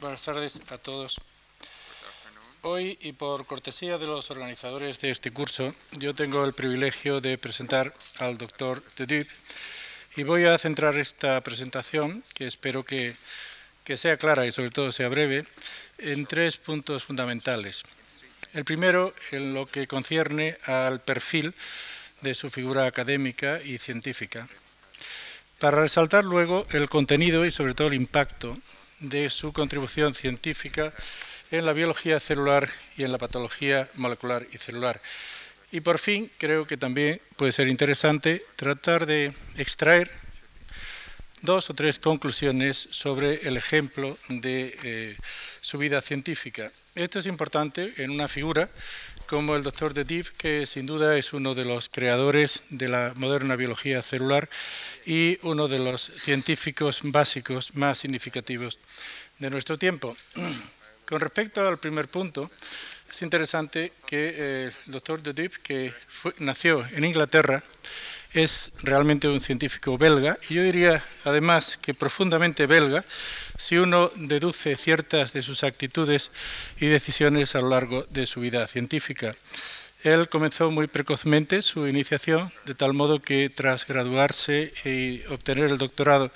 [0.00, 1.20] Buenas tardes a todos.
[2.62, 7.36] Hoy, y por cortesía de los organizadores de este curso, yo tengo el privilegio de
[7.36, 9.26] presentar al doctor Dup
[10.16, 13.14] y voy a centrar esta presentación, que espero que,
[13.84, 15.44] que sea clara y sobre todo sea breve,
[15.98, 17.82] en tres puntos fundamentales.
[18.54, 21.54] El primero, en lo que concierne al perfil
[22.22, 24.48] de su figura académica y científica,
[25.58, 28.56] para resaltar luego el contenido y sobre todo el impacto
[29.00, 30.92] de su contribución científica
[31.50, 35.00] en la biología celular y en la patología molecular y celular.
[35.72, 40.10] Y por fin, creo que también puede ser interesante tratar de extraer
[41.42, 45.16] dos o tres conclusiones sobre el ejemplo de eh,
[45.60, 46.70] su vida científica.
[46.94, 48.68] Esto es importante en una figura
[49.30, 53.12] como el doctor de Div, que sin duda es uno de los creadores de la
[53.14, 54.50] moderna biología celular
[55.06, 58.80] y uno de los científicos básicos más significativos
[59.38, 60.16] de nuestro tiempo.
[61.06, 62.50] Con respecto al primer punto,
[63.08, 65.94] es interesante que eh, el doctor de Div, que
[66.38, 67.62] nació en Inglaterra,
[68.32, 73.04] es realmente un científico belga, y yo diría además que profundamente belga,
[73.58, 76.30] si uno deduce ciertas de sus actitudes
[76.78, 79.34] y decisiones a lo largo de su vida científica.
[80.02, 85.76] Él comenzó muy precozmente su iniciación, de tal modo que tras graduarse y obtener el
[85.76, 86.30] doctorado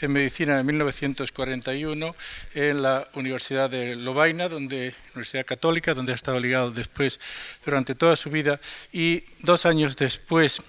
[0.00, 2.16] en medicina en 1941
[2.54, 7.20] en la Universidad de Lovaina, donde Universidad Católica, donde ha estado ligado después
[7.66, 8.58] durante toda su vida,
[8.94, 10.62] y dos años después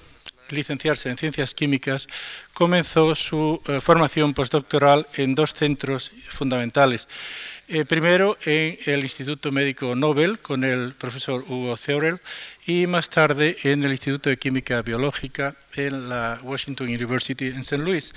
[0.53, 2.07] licenciarse en ciencias químicas,
[2.53, 7.07] comenzó su eh, formación postdoctoral en dos centros fundamentales.
[7.67, 12.17] Eh, primero en el Instituto Médico Nobel con el profesor Hugo Theorel
[12.67, 17.77] y más tarde en el Instituto de Química Biológica en la Washington University en St.
[17.77, 18.13] Louis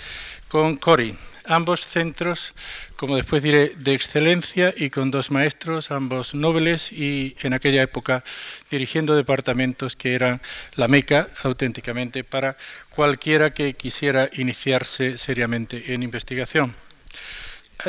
[0.48, 1.16] con Cory.
[1.48, 2.54] Ambos centros,
[2.96, 8.24] como después diré, de excelencia y con dos maestros, ambos nobles y en aquella época
[8.70, 10.40] dirigiendo departamentos que eran
[10.76, 12.56] la meca auténticamente para
[12.94, 16.74] cualquiera que quisiera iniciarse seriamente en investigación.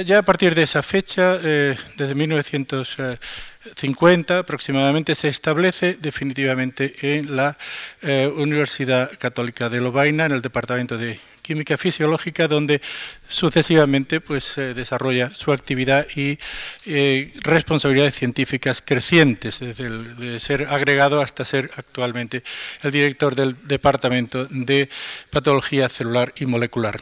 [0.05, 7.57] Ya a partir de esa fecha, eh, desde 1950 aproximadamente, se establece definitivamente en la
[8.03, 12.81] eh, Universidad Católica de Lovaina, en el Departamento de Química Fisiológica, donde
[13.29, 16.37] sucesivamente pues, desarrolla su actividad y
[16.85, 22.43] eh, responsabilidades científicas crecientes, desde de ser agregado hasta ser actualmente
[22.83, 24.89] el director del Departamento de
[25.29, 26.99] Patología Celular y Molecular.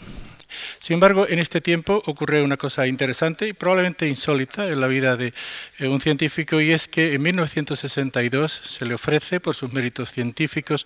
[0.79, 5.15] Sin embargo, en este tiempo ocurre una cosa interesante y probablemente insólita en la vida
[5.15, 5.33] de
[5.79, 10.85] eh, un científico y es que en 1962 se le ofrece, por sus méritos científicos,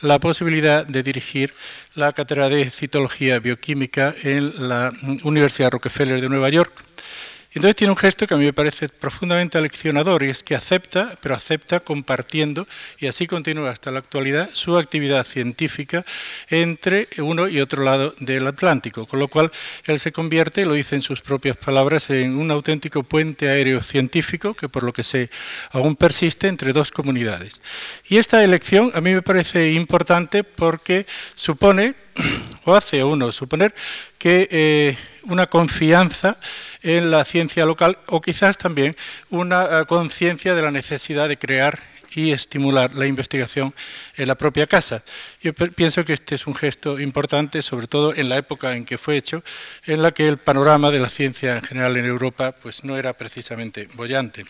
[0.00, 1.54] la posibilidad de dirigir
[1.94, 4.92] la cátedra de citología bioquímica en la
[5.24, 6.72] Universidad Rockefeller de Nueva York.
[7.54, 11.16] Entonces tiene un gesto que a mí me parece profundamente aleccionador y es que acepta,
[11.22, 16.04] pero acepta compartiendo, y así continúa hasta la actualidad, su actividad científica
[16.50, 19.50] entre uno y otro lado del Atlántico, con lo cual
[19.86, 24.52] él se convierte, lo dice en sus propias palabras, en un auténtico puente aéreo científico
[24.52, 25.30] que por lo que sé
[25.72, 27.62] aún persiste entre dos comunidades.
[28.08, 31.94] Y esta elección a mí me parece importante porque supone,
[32.64, 33.74] o hace a uno suponer,
[34.18, 36.36] que eh, una confianza
[36.96, 38.96] en la ciencia local o quizás también
[39.28, 41.78] una eh, conciencia de la necesidad de crear
[42.14, 43.74] y estimular la investigación
[44.16, 45.02] en la propia casa.
[45.42, 48.96] Yo pienso que este es un gesto importante, sobre todo en la época en que
[48.96, 49.42] fue hecho,
[49.84, 53.12] en la que el panorama de la ciencia en general en Europa pues, no era
[53.12, 54.46] precisamente bollante.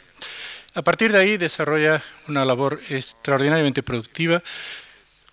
[0.75, 4.41] A partir de ahí desarrolla una labor extraordinariamente productiva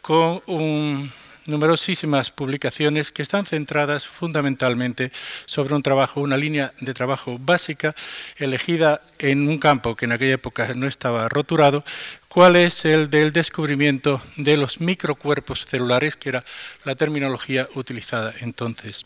[0.02, 1.12] con un
[1.48, 5.12] numerosísimas publicaciones que están centradas fundamentalmente
[5.46, 7.96] sobre un trabajo, una línea de trabajo básica
[8.38, 11.84] elegida en un campo que en aquella época no estaba roturado,
[12.36, 16.44] cuál es el del descubrimiento de los microcuerpos celulares, que era
[16.84, 19.04] la terminología utilizada entonces,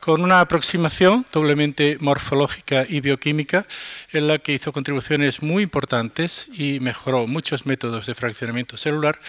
[0.00, 3.64] con una aproximación doblemente morfológica y bioquímica
[4.12, 9.20] en la que hizo contribuciones muy importantes y mejoró muchos métodos de fraccionamiento celular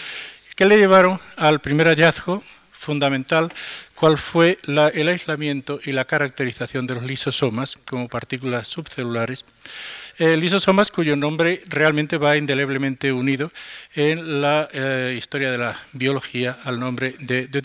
[0.56, 3.52] que le llevaron al primer hallazgo fundamental,
[3.96, 9.44] cuál fue el aislamiento y la caracterización de los lisosomas como partículas subcelulares.
[10.18, 13.52] Eh, lisosomas cuyo nombre realmente va indeleblemente unido
[13.96, 17.62] en la eh, historia de la biología al nombre de, de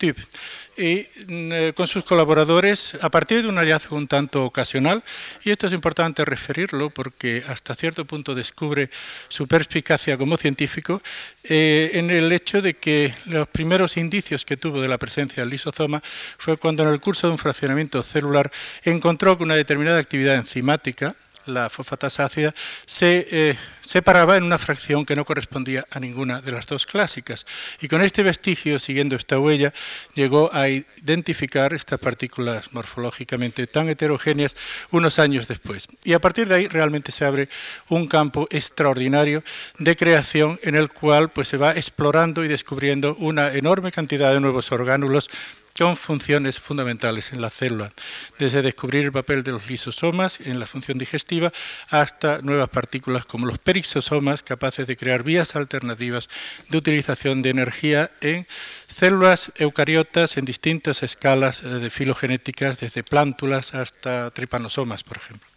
[0.80, 5.04] y mm, eh, con sus colaboradores a partir de un hallazgo un tanto ocasional,
[5.44, 8.90] y esto es importante referirlo porque hasta cierto punto descubre
[9.28, 11.02] su perspicacia como científico,
[11.44, 15.50] eh, en el hecho de que los primeros indicios que tuvo de la presencia del
[15.50, 16.02] lisosoma
[16.38, 18.50] fue cuando en el curso de un fraccionamiento celular
[18.84, 21.14] encontró que una determinada actividad enzimática,
[21.50, 22.54] la fosfatasa ácida,
[22.86, 27.46] se eh, separaba en una fracción que no correspondía a ninguna de las dos clásicas.
[27.80, 29.72] Y con este vestigio, siguiendo esta huella,
[30.14, 34.56] llegó a identificar estas partículas morfológicamente tan heterogéneas
[34.90, 35.88] unos años después.
[36.04, 37.48] Y a partir de ahí realmente se abre
[37.88, 39.42] un campo extraordinario
[39.78, 44.40] de creación en el cual pues, se va explorando y descubriendo una enorme cantidad de
[44.40, 45.30] nuevos orgánulos
[45.80, 47.90] con funciones fundamentales en la célula,
[48.38, 51.54] desde descubrir el papel de los lisosomas en la función digestiva
[51.88, 56.28] hasta nuevas partículas como los perisosomas capaces de crear vías alternativas
[56.68, 58.44] de utilización de energía en
[58.88, 65.49] células eucariotas en distintas escalas de filogenéticas, desde plántulas hasta tripanosomas, por ejemplo.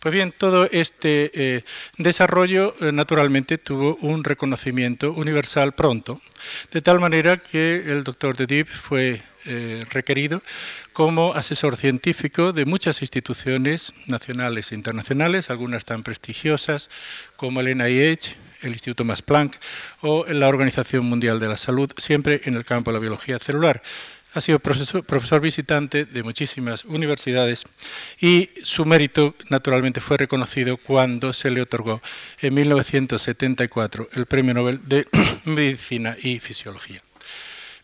[0.00, 1.62] Pues bien, todo este eh,
[1.98, 6.22] desarrollo eh, naturalmente tuvo un reconocimiento universal pronto,
[6.72, 10.42] de tal manera que el doctor de Diep fue eh, requerido
[10.94, 16.88] como asesor científico de muchas instituciones nacionales e internacionales, algunas tan prestigiosas
[17.36, 19.58] como el NIH, el Instituto Max Planck
[20.00, 23.82] o la Organización Mundial de la Salud, siempre en el campo de la biología celular.
[24.32, 27.64] Ha sido profesor, visitante de muchísimas universidades
[28.20, 32.00] y su mérito naturalmente fue reconocido cuando se le otorgó
[32.40, 35.06] en 1974 el Premio Nobel de
[35.44, 37.00] Medicina y Fisiología.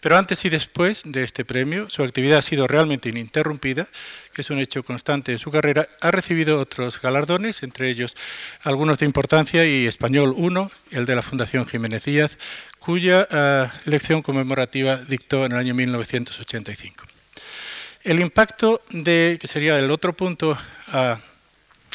[0.00, 3.88] Pero antes y después de este premio, su actividad ha sido realmente ininterrumpida,
[4.32, 5.88] que es un hecho constante en su carrera.
[6.00, 8.14] Ha recibido otros galardones, entre ellos
[8.62, 12.38] algunos de importancia y español uno, el de la Fundación Jiménez Díaz,
[12.86, 17.04] cuya uh, lección conmemorativa dictó en el año 1985.
[18.04, 20.56] El impacto de, que sería el otro punto
[20.86, 21.18] a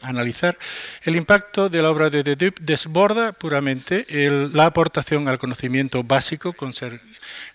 [0.01, 0.57] analizar,
[1.03, 4.05] el impacto de la obra de Dedup desborda puramente
[4.51, 6.51] la aportación al conocimiento básico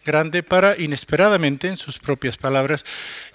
[0.06, 2.84] grande para, inesperadamente, en sus propias palabras,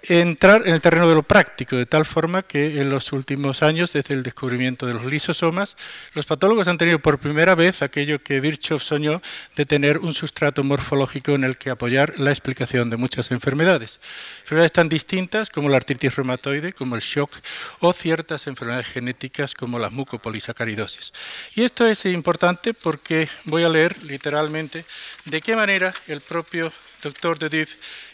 [0.04, 3.94] entrar en el terreno de lo práctico, de tal forma que en los últimos años,
[3.94, 5.76] desde el descubrimiento de los lisosomas,
[6.16, 9.22] los patólogos han tenido por primera vez aquello que Virchow soñó
[9.56, 14.00] de tener un sustrato morfológico en el que apoyar la explicación de muchas enfermedades.
[14.44, 17.32] Enfermedades tan distintas como la artritis reumatoide, como el shock,
[17.80, 21.12] o ciertas enfermedades genéticas como la mucopolisacaridosis.
[21.56, 24.86] Y esto es importante porque voy a leer literalmente
[25.26, 26.61] de qué manera el propio
[27.02, 27.68] doctor de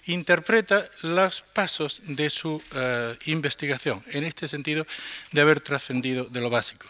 [0.05, 4.85] interpreta los pasos de su eh, investigación, en este sentido
[5.31, 6.87] de haber trascendido de lo básico.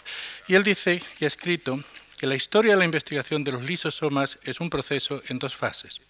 [0.48, 1.81] Y él dice y ha escrito
[2.18, 6.01] que la historia de la investigación de los lisosomas es un proceso en dos fases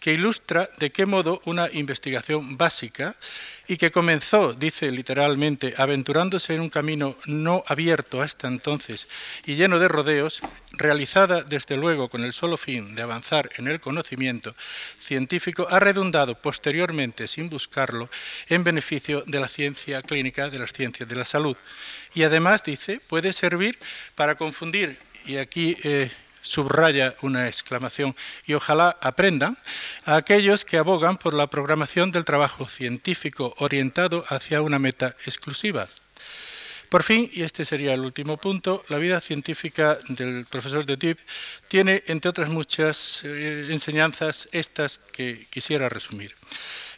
[0.00, 3.14] que ilustra de qué modo una investigación básica
[3.68, 9.06] y que comenzó, dice literalmente, aventurándose en un camino no abierto hasta entonces
[9.44, 10.40] y lleno de rodeos,
[10.72, 14.56] realizada desde luego con el solo fin de avanzar en el conocimiento
[14.98, 18.10] científico, ha redundado posteriormente, sin buscarlo,
[18.48, 21.56] en beneficio de la ciencia clínica, de las ciencias de la salud.
[22.14, 23.78] Y además, dice, puede servir
[24.14, 26.10] para confundir, y aquí eh,
[26.42, 28.14] subraya una exclamación,
[28.46, 29.58] y ojalá aprendan,
[30.04, 35.88] a aquellos que abogan por la programación del trabajo científico orientado hacia una meta exclusiva.
[36.90, 41.18] Por fin, y este sería el último punto, la vida científica del profesor de Tip
[41.68, 46.34] tiene, entre otras muchas eh, enseñanzas, estas que quisiera resumir.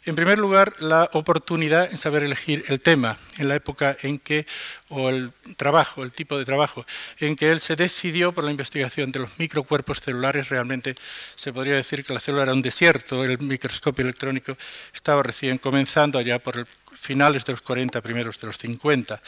[0.05, 4.45] En primer lugar, la oportunidad en saber elegir el tema en la época en que,
[4.89, 6.85] o el trabajo, el tipo de trabajo,
[7.19, 10.49] en que él se decidió por la investigación de los microcuerpos celulares.
[10.49, 10.95] Realmente
[11.35, 14.57] se podría decir que la célula era un desierto, el microscopio electrónico
[14.93, 19.21] estaba recién comenzando allá por el finales de los 40, primeros de los 50.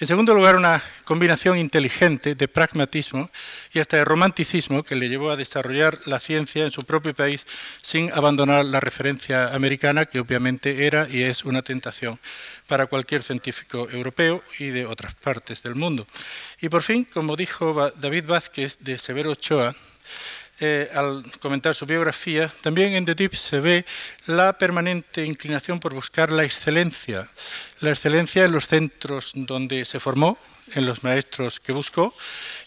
[0.00, 3.30] En segundo lugar, una combinación inteligente de pragmatismo
[3.72, 7.46] y hasta de romanticismo que le llevó a desarrollar la ciencia en su propio país
[7.82, 12.18] sin abandonar la referencia americana, que obviamente era y es una tentación
[12.68, 16.06] para cualquier científico europeo y de otras partes del mundo.
[16.60, 19.74] Y por fin, como dijo David Vázquez de Severo Ochoa,
[20.60, 23.84] eh, al comentar su biografía, también en The Deep se ve
[24.26, 27.28] la permanente inclinación por buscar la excelencia,
[27.80, 30.38] la excelencia en los centros donde se formó,
[30.74, 32.14] en los maestros que buscó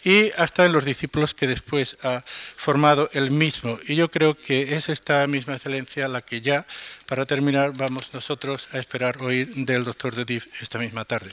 [0.04, 2.24] y hasta en los discípulos que después ha
[2.56, 3.80] formado él mismo.
[3.88, 6.66] Y yo creo que es esta misma excelencia la que ya,
[7.06, 11.32] para terminar, vamos nosotros a esperar oír del doctor de Div esta misma tarde.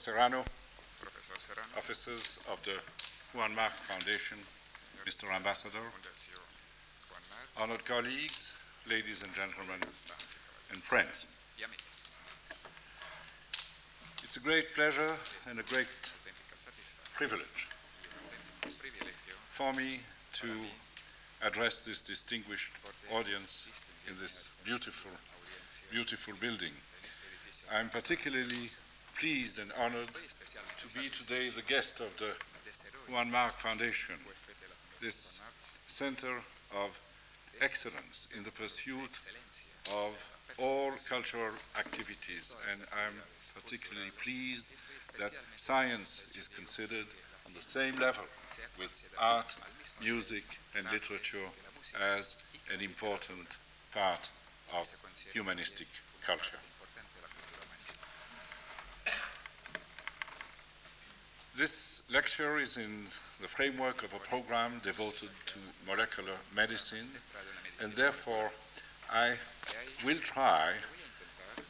[0.00, 0.42] Serrano,
[0.98, 2.72] Profesor Serrano, officers of the
[3.34, 4.38] Juan March Foundation,
[5.04, 5.30] Mr.
[5.30, 6.40] Ambassador, Fundación
[7.10, 8.54] Juan March, honored colleagues,
[8.88, 11.26] ladies and gentlemen, damas y caballeros, and friends.
[11.58, 12.04] y amigos.
[14.24, 15.12] It's a great pleasure
[15.50, 17.68] and a great Auténtica satisfacción privilege
[18.00, 20.00] y un auténtico privilegio for me
[20.32, 20.48] to
[21.42, 23.68] address this distinguished poder audience
[24.08, 26.72] in a this esta beautiful, audiencia beautiful building.
[26.72, 27.68] en este edificio.
[27.70, 28.70] I'm particularly
[29.20, 30.08] pleased and honored
[30.78, 32.30] to be today the guest of the
[33.12, 34.14] Juan March Foundation,
[34.98, 35.42] this
[35.84, 36.34] center
[36.74, 36.98] of
[37.60, 39.26] excellence in the pursuit
[39.92, 40.12] of
[40.58, 42.56] all cultural activities.
[42.72, 43.14] And I'm
[43.54, 44.68] particularly pleased
[45.18, 47.06] that science is considered
[47.46, 48.24] on the same level
[48.78, 49.54] with art,
[50.02, 51.48] music, and literature
[52.16, 52.38] as
[52.72, 53.58] an important
[53.92, 54.30] part
[54.74, 54.90] of
[55.34, 55.88] humanistic
[56.24, 56.58] culture.
[61.60, 63.04] This lecture is in
[63.38, 67.06] the framework of a program devoted to molecular medicine,
[67.82, 68.50] and therefore
[69.12, 69.34] I
[70.02, 70.72] will try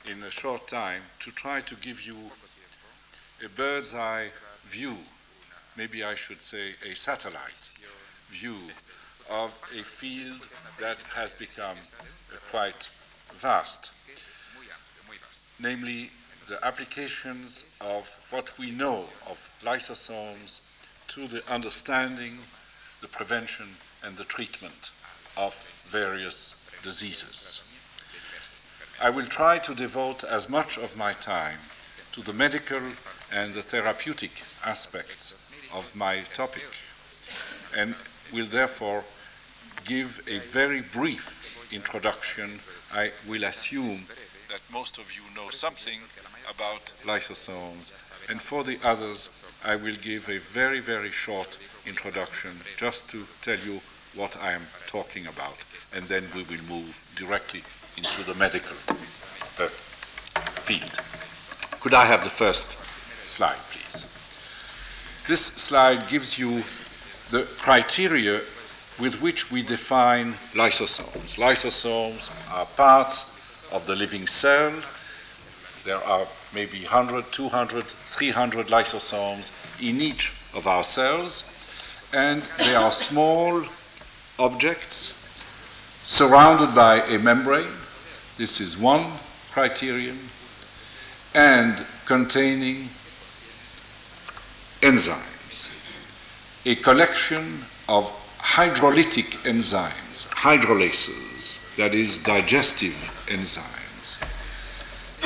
[0.08, 2.14] in a short time to try to give you
[3.44, 4.28] a bird's eye
[4.64, 4.94] view,
[5.76, 7.76] maybe I should say a satellite
[8.30, 8.58] view
[9.28, 11.78] of a field that has become
[12.52, 12.90] quite
[13.34, 13.90] vast,
[15.58, 16.12] namely
[16.50, 20.60] the applications of what we know of lysosomes
[21.06, 22.38] to the understanding,
[23.00, 23.66] the prevention,
[24.02, 24.90] and the treatment
[25.36, 25.54] of
[25.88, 27.62] various diseases.
[29.00, 31.58] I will try to devote as much of my time
[32.12, 32.82] to the medical
[33.32, 36.66] and the therapeutic aspects of my topic,
[37.76, 37.94] and
[38.32, 39.04] will therefore
[39.84, 42.58] give a very brief introduction.
[42.92, 44.06] I will assume
[44.48, 46.00] that most of you know something
[46.48, 47.92] about lysosomes,
[48.30, 53.58] and for the others, I will give a very, very short introduction just to tell
[53.58, 53.80] you
[54.16, 57.62] what I am talking about, and then we will move directly
[57.96, 58.76] into the medical
[59.58, 59.68] uh,
[60.62, 61.00] field.
[61.80, 62.78] Could I have the first
[63.26, 64.06] slide, please?
[65.26, 66.62] This slide gives you
[67.30, 68.40] the criteria
[68.98, 71.38] with which we define lysosomes.
[71.38, 74.72] Lysosomes are parts of the living cell.
[75.84, 79.50] There are maybe 100, 200, 300 lysosomes
[79.82, 81.50] in each of our cells,
[82.12, 83.62] and they are small
[84.38, 85.16] objects
[86.02, 87.72] surrounded by a membrane.
[88.36, 89.06] This is one
[89.52, 90.18] criterion,
[91.34, 92.88] and containing
[94.82, 95.70] enzymes,
[96.66, 102.94] a collection of hydrolytic enzymes, hydrolases, that is, digestive
[103.28, 103.79] enzymes.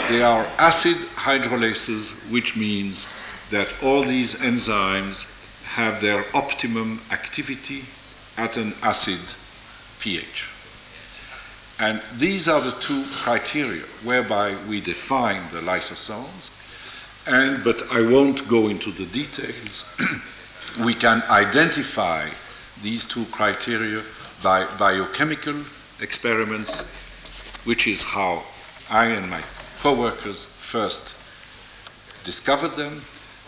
[0.08, 3.08] They are acid hydrolases, which means
[3.50, 7.84] that all these enzymes have their optimum activity
[8.36, 9.18] at an acid
[10.00, 10.50] pH.
[11.80, 16.50] And these are the two criteria whereby we define the lysosomes.
[17.26, 19.84] And, but I won't go into the details.
[20.84, 22.28] we can identify
[22.82, 24.02] these two criteria
[24.42, 25.56] by biochemical
[26.00, 26.82] experiments,
[27.64, 28.42] which is how
[28.90, 29.40] I and my
[29.84, 31.14] co-workers first
[32.24, 33.02] discovered them,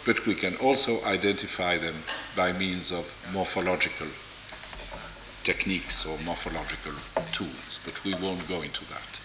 [0.05, 1.95] but we can also identify them
[2.37, 4.07] by means of morphological
[5.45, 6.93] techniques or morphological
[7.33, 9.19] tools, but we won't go into that.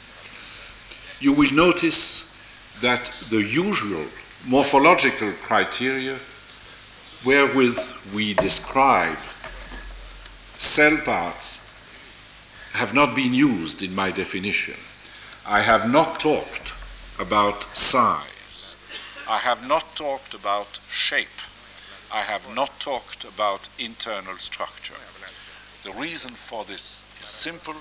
[1.19, 2.31] You will notice
[2.79, 4.05] that the usual
[4.47, 6.17] morphological criteria
[7.25, 7.77] wherewith
[8.15, 9.17] we describe
[10.55, 11.59] cell parts
[12.71, 14.75] have not been used in my definition.
[15.45, 16.73] I have not talked
[17.21, 18.75] about size.
[19.29, 21.39] I have not talked about shape.
[22.11, 24.95] I have not talked about internal structure.
[25.83, 27.75] The reason for this is simple.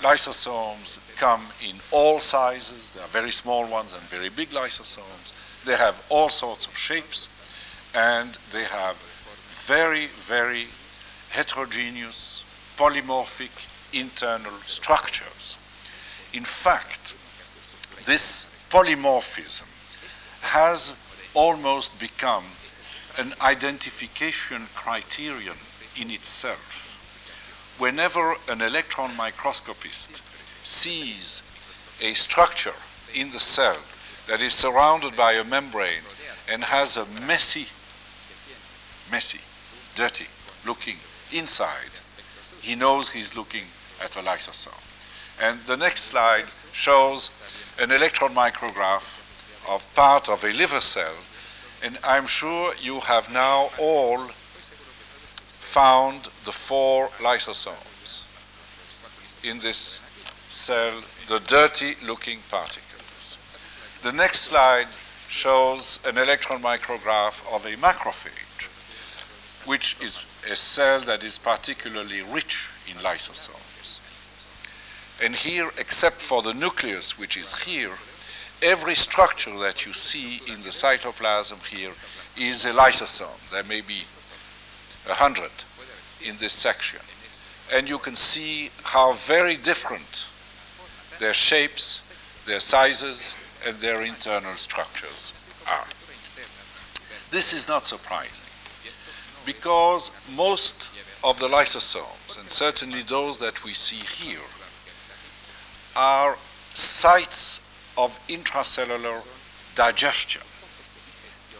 [0.00, 2.94] Lysosomes come in all sizes.
[2.94, 5.64] There are very small ones and very big lysosomes.
[5.64, 7.28] They have all sorts of shapes
[7.96, 8.96] and they have
[9.66, 10.66] very, very
[11.30, 12.44] heterogeneous,
[12.78, 13.52] polymorphic
[13.92, 15.58] internal structures.
[16.32, 17.14] In fact,
[18.04, 19.68] this polymorphism
[20.40, 21.02] has
[21.34, 22.44] almost become
[23.18, 25.56] an identification criterion
[26.00, 27.76] in itself.
[27.78, 30.22] Whenever an electron microscopist
[30.64, 31.42] sees
[32.00, 32.72] a structure
[33.14, 33.76] in the cell
[34.26, 36.06] that is surrounded by a membrane
[36.50, 37.66] and has a messy,
[39.10, 39.40] messy,
[39.94, 40.28] dirty
[40.66, 40.96] looking
[41.30, 41.92] inside,
[42.62, 43.64] he knows he's looking
[44.02, 44.72] at a lysosome.
[45.42, 47.36] And the next slide shows
[47.80, 49.18] an electron micrograph
[49.68, 51.14] of part of a liver cell
[51.84, 54.18] And I'm sure you have now all
[55.78, 58.22] found the four lysosomes
[59.44, 60.00] in this
[60.48, 60.92] cell,
[61.26, 63.98] the dirty looking particles.
[64.02, 64.86] The next slide
[65.26, 68.68] shows an electron micrograph of a macrophage,
[69.66, 73.71] which is a cell that is particularly rich in lysosomes.
[75.22, 77.92] And here, except for the nucleus, which is here,
[78.60, 81.92] every structure that you see in the cytoplasm here
[82.36, 83.50] is a lysosome.
[83.52, 84.02] There may be
[85.08, 85.52] a hundred
[86.24, 87.00] in this section.
[87.72, 90.26] And you can see how very different
[91.20, 92.02] their shapes,
[92.44, 93.36] their sizes,
[93.66, 95.86] and their internal structures are.
[97.30, 98.48] This is not surprising
[99.46, 100.90] because most
[101.24, 104.38] of the lysosomes, and certainly those that we see here,
[105.96, 106.36] are
[106.74, 107.60] sites
[107.96, 109.26] of intracellular
[109.74, 110.42] digestion.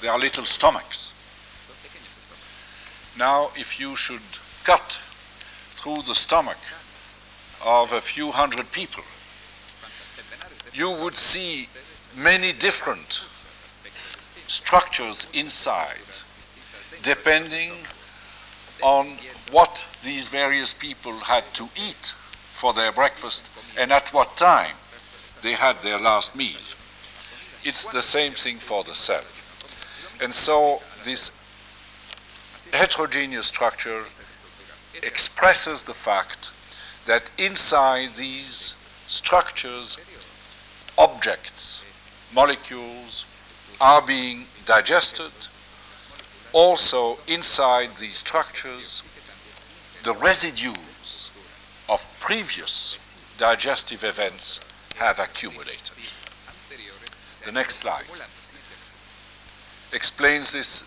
[0.00, 1.12] They are little stomachs.
[3.18, 4.22] Now, if you should
[4.64, 4.98] cut
[5.70, 6.58] through the stomach
[7.64, 9.04] of a few hundred people,
[10.72, 11.66] you would see
[12.16, 13.22] many different
[14.48, 16.00] structures inside,
[17.02, 17.72] depending
[18.82, 19.06] on
[19.50, 22.14] what these various people had to eat
[22.54, 24.74] for their breakfast and at what time
[25.42, 26.60] they had their last meal.
[27.64, 29.24] It's the same thing for the cell.
[30.22, 31.32] And so this
[32.72, 34.04] heterogeneous structure
[35.02, 36.50] expresses the fact
[37.06, 38.74] that inside these
[39.06, 39.98] structures,
[40.98, 41.82] objects,
[42.34, 43.24] molecules
[43.80, 45.32] are being digested.
[46.52, 49.02] Also, inside these structures,
[50.04, 51.30] the residues
[51.88, 54.60] of previous digestive events
[54.94, 55.90] have accumulated.
[57.44, 58.04] The next slide
[59.92, 60.84] explains this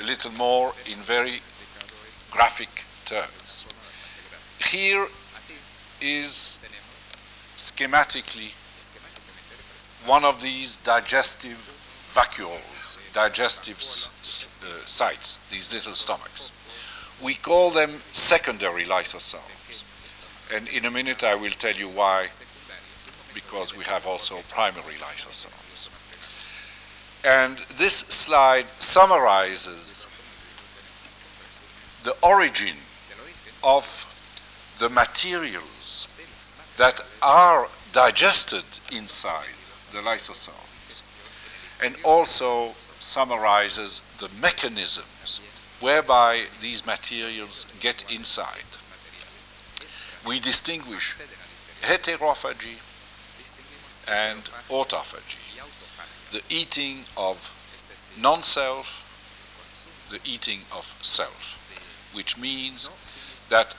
[0.00, 1.42] a little more in very
[2.30, 2.70] graphic
[3.04, 3.66] terms.
[4.70, 5.06] Here
[6.00, 6.58] is
[7.58, 8.54] schematically
[10.08, 11.58] one of these digestive
[12.14, 16.50] vacuoles, digestive uh, sites, these little stomachs.
[17.22, 19.57] We call them secondary lysosomes.
[20.54, 22.28] And in a minute I will tell you why,
[23.34, 25.88] because we have also primary lysosomes.
[27.24, 30.06] And this slide summarizes
[32.04, 32.76] the origin
[33.62, 33.84] of
[34.78, 36.08] the materials
[36.76, 39.56] that are digested inside
[39.92, 41.04] the lysosomes
[41.82, 42.66] and also
[42.98, 45.40] summarizes the mechanisms
[45.80, 48.66] whereby these materials get inside.
[50.26, 51.16] We distinguish
[51.82, 52.78] heterophagy
[54.08, 55.38] and autophagy,
[56.32, 57.36] the eating of
[58.20, 59.04] non-self,
[60.10, 62.88] the eating of self, which means
[63.48, 63.74] that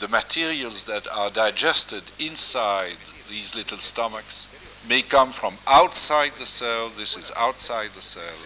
[0.00, 2.96] the materials that are digested inside
[3.28, 4.48] these little stomachs
[4.88, 8.36] may come from outside the cell, this is outside the cell,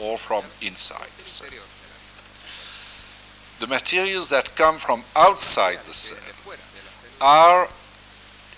[0.00, 1.48] or from inside the cell.
[3.58, 6.35] The materials that come from outside the cell
[7.20, 7.68] are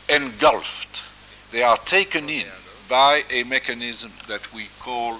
[0.08, 1.04] engulfed,
[1.52, 2.46] they are taken in
[2.88, 5.18] by a mechanism that we call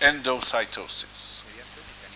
[0.00, 1.40] endocytosis,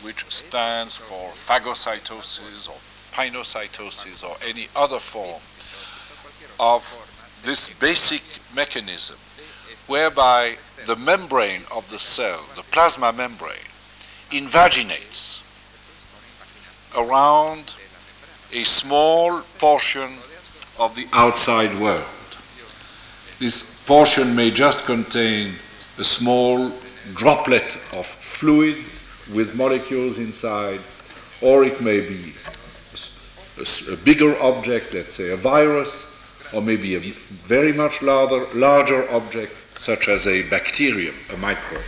[0.05, 2.77] which stands for phagocytosis or
[3.13, 5.41] pinocytosis or any other form
[6.59, 6.83] of
[7.43, 8.23] this basic
[8.55, 9.17] mechanism
[9.87, 10.53] whereby
[10.87, 13.69] the membrane of the cell, the plasma membrane,
[14.31, 15.43] invaginates
[16.97, 17.75] around
[18.53, 20.11] a small portion
[20.83, 22.05] of the outside world.
[23.39, 25.55] This portion may just contain
[25.99, 26.73] a small
[27.15, 28.79] droplet of fluid
[29.33, 30.81] with molecules inside,
[31.41, 32.33] or it may be
[33.59, 36.11] a, a bigger object, let's say a virus,
[36.53, 41.81] or maybe a very much larger, larger object, such as a bacterium, a microbe.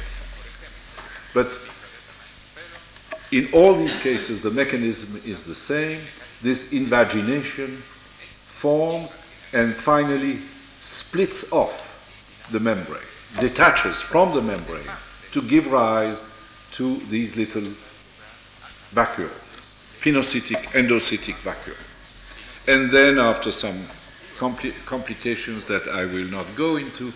[1.35, 1.49] But
[3.33, 5.99] in all these cases, the mechanism is the same.
[6.43, 7.83] This invagination
[8.55, 9.17] forms
[9.53, 10.37] and finally
[10.81, 13.01] splits off the membrane,
[13.41, 14.91] detaches from the membrane
[15.33, 16.23] to give rise
[16.71, 17.69] to these little
[18.93, 22.69] vacuoles, pinocytic, endocytic vacuoles.
[22.69, 23.77] And then, after some
[24.39, 27.13] compli- complications that I will not go into,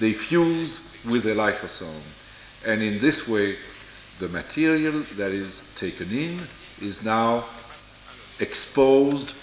[0.00, 2.02] they fuse with a lysosome.
[2.66, 3.56] And in this way,
[4.18, 6.40] the material that is taken in
[6.80, 7.44] is now
[8.40, 9.34] exposed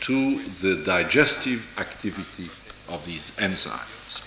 [0.00, 2.46] to the digestive activity
[2.92, 4.20] of these enzymes.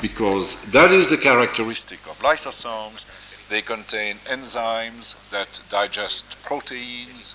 [0.00, 3.04] Because that is the characteristic of lysosomes,
[3.50, 7.34] They contain enzymes that digest proteins,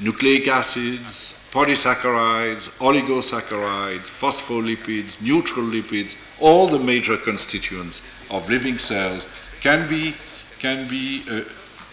[0.00, 9.28] nucleic acids, polysaccharides, oligosaccharides, phospholipids, neutral lipids, all the major constituents of living cells
[9.60, 10.14] can be,
[10.60, 11.42] can be uh,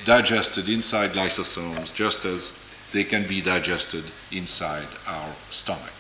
[0.06, 5.93] digested inside lysosomes just as they can be digested inside our stomach.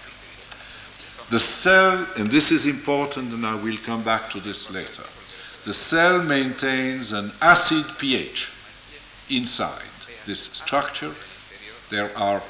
[1.29, 5.03] The cell, and this is important, and I will come back to this later,
[5.65, 8.51] the cell maintains an acid pH
[9.29, 9.89] inside
[10.25, 11.11] this structure.
[11.89, 12.41] There are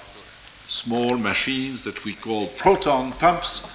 [0.67, 3.65] small machines that we call proton pumps,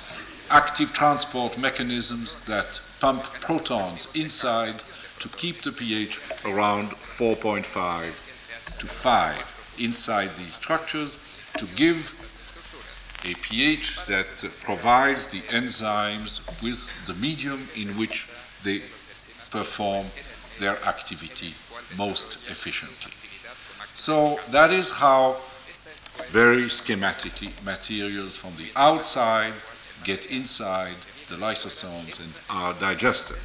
[0.51, 4.77] active transport mechanisms that pump protons inside
[5.20, 11.19] to keep the pH around 4.5 to 5 inside these structures
[11.59, 12.16] to give
[13.25, 14.29] a pH that
[14.62, 18.29] provides the enzymes with the medium in which
[18.64, 18.79] they
[19.51, 20.07] perform
[20.59, 21.55] their activity
[21.99, 23.12] most efficiently.
[23.88, 25.37] So that is how
[26.29, 29.53] very schematically materials from the outside
[30.05, 30.95] get inside
[31.29, 33.37] the lysosomes and are digested.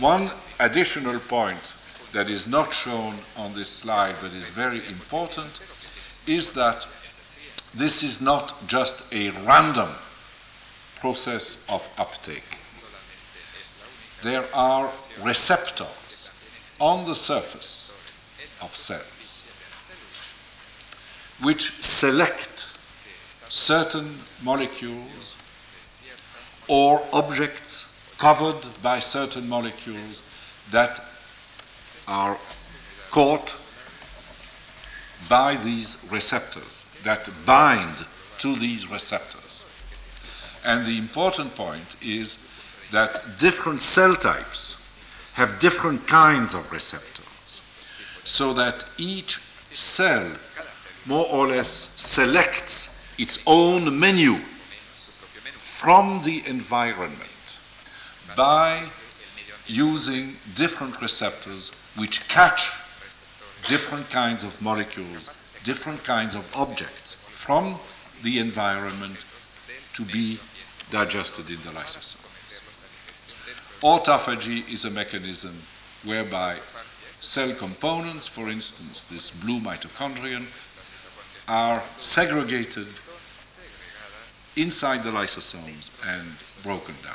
[0.00, 1.74] One additional point
[2.12, 5.60] that is not shown on this slide but is very important
[6.26, 6.86] is that
[7.74, 9.88] this is not just a random
[10.98, 12.58] process of uptake.
[14.22, 14.90] There are
[15.22, 17.90] receptors on the surface
[18.62, 19.46] of cells
[21.42, 22.66] which select
[23.48, 25.36] certain molecules
[26.68, 30.22] or objects covered by certain molecules
[30.70, 31.02] that
[32.08, 32.36] are
[33.10, 33.58] caught
[35.28, 38.04] by these receptors, that bind
[38.38, 39.64] to these receptors.
[40.64, 42.38] And the important point is
[42.90, 44.76] that different cell types
[45.34, 47.62] have different kinds of receptors,
[48.24, 50.30] so that each cell
[51.06, 54.36] more or less selects its own menu
[55.80, 57.58] from the environment
[58.36, 58.84] by
[59.66, 62.70] using different receptors which catch
[63.66, 67.76] different kinds of molecules, different kinds of objects from
[68.22, 69.24] the environment
[69.94, 70.38] to be
[70.90, 72.26] digested in the lysosomes.
[73.82, 75.54] Autophagy is a mechanism
[76.04, 76.56] whereby
[77.12, 80.44] cell components, for instance, this blue mitochondrion,
[81.48, 82.86] are segregated
[84.56, 86.28] inside the lysosomes and
[86.62, 87.14] broken down.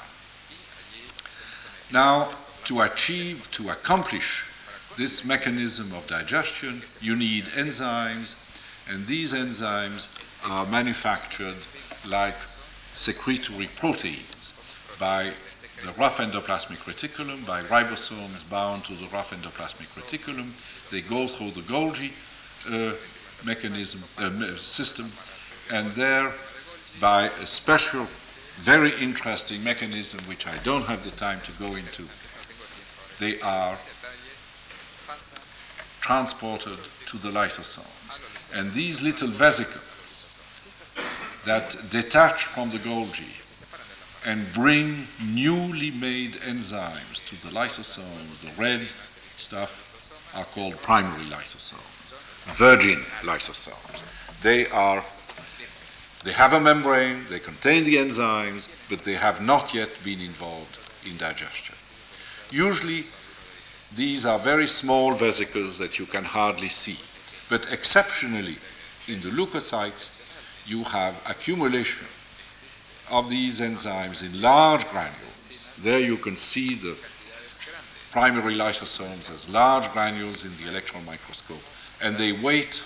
[1.91, 2.31] Now,
[2.65, 4.49] to achieve, to accomplish
[4.97, 8.43] this mechanism of digestion, you need enzymes,
[8.89, 10.09] and these enzymes
[10.49, 11.55] are manufactured
[12.09, 12.35] like
[12.93, 14.53] secretory proteins
[14.99, 15.31] by
[15.81, 20.49] the rough endoplasmic reticulum, by ribosomes bound to the rough endoplasmic reticulum.
[20.91, 22.11] They go through the Golgi
[22.71, 22.95] uh,
[23.45, 25.11] mechanism uh, system,
[25.71, 26.31] and there,
[27.01, 28.07] by a special,
[28.55, 32.07] very interesting mechanism, which I don't have the time to go into,
[33.19, 33.77] they are
[36.05, 38.53] transported to the lysosomes.
[38.55, 39.81] And these little vesicles
[41.45, 43.33] that detach from the Golgi
[44.23, 49.73] and bring newly made enzymes to the lysosomes, the red stuff,
[50.35, 52.13] are called primary lysosomes,
[52.53, 54.03] virgin lysosomes.
[54.41, 55.03] They are
[56.23, 60.77] they have a membrane, they contain the enzymes, but they have not yet been involved
[61.07, 61.75] in digestion.
[62.51, 63.01] Usually
[63.89, 66.97] these are very small vesicles that you can hardly see.
[67.49, 68.55] But exceptionally,
[69.07, 72.07] in the leukocytes, you have accumulation
[73.11, 75.81] of these enzymes in large granules.
[75.83, 76.97] There you can see the
[78.11, 81.61] primary lysosomes as large granules in the electron microscope,
[82.01, 82.83] and they wait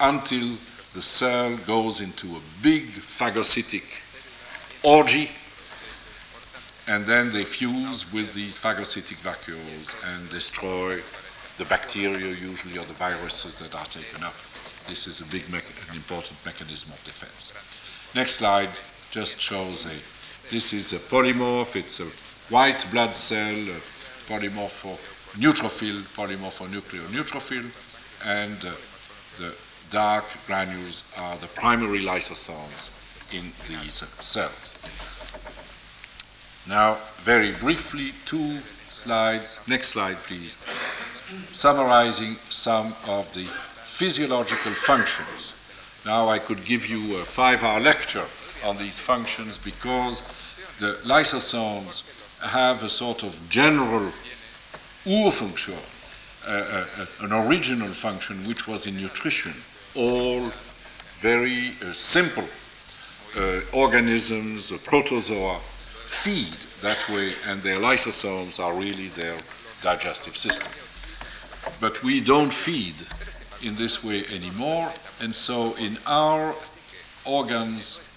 [0.00, 0.56] until
[0.94, 4.02] the cell goes into a big phagocytic
[4.82, 5.30] orgy
[6.88, 11.00] and then they fuse with these phagocytic vacuoles and destroy
[11.58, 14.34] the bacteria usually or the viruses that are taken up.
[14.86, 17.52] This is a big, an important mechanism of defense.
[18.14, 18.70] Next slide
[19.10, 22.06] just shows a, this is a polymorph, it's a
[22.52, 23.80] white blood cell, a
[24.30, 24.96] polymorph for
[25.40, 27.66] neutrophil, polymorph for nucleoneutrophil,
[28.24, 28.72] and uh,
[29.38, 29.54] the
[29.90, 32.90] dark granules are the primary lysosomes
[33.34, 35.15] in these uh, cells.
[36.68, 39.60] Now, very briefly, two slides.
[39.68, 40.56] Next slide, please.
[41.52, 45.54] Summarizing some of the physiological functions.
[46.04, 48.24] Now, I could give you a five hour lecture
[48.64, 50.22] on these functions because
[50.78, 52.02] the lysosomes
[52.42, 54.10] have a sort of general
[55.04, 55.78] urfunction,
[56.46, 59.52] uh, uh, an original function which was in nutrition,
[59.94, 60.50] all
[61.20, 62.44] very uh, simple
[63.36, 65.60] uh, organisms, protozoa,
[66.06, 69.36] feed that way, and their lysosomes are really their
[69.82, 70.72] digestive system.
[71.80, 72.94] But we don't feed
[73.62, 74.90] in this way anymore,
[75.20, 76.54] and so in our
[77.24, 78.12] organs,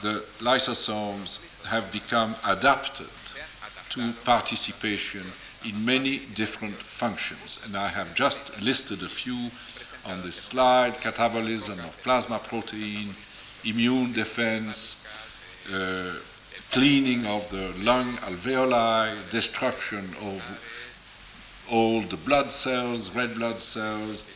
[0.00, 3.08] the lysosomes have become adapted
[3.90, 5.26] to participation
[5.64, 7.60] in many different functions.
[7.64, 9.50] And I have just listed a few
[10.10, 13.10] on this slide catabolism of plasma protein,
[13.64, 14.96] immune defense,
[15.72, 16.14] uh,
[16.70, 24.28] cleaning of the lung alveoli, destruction of all the blood cells, red blood cells,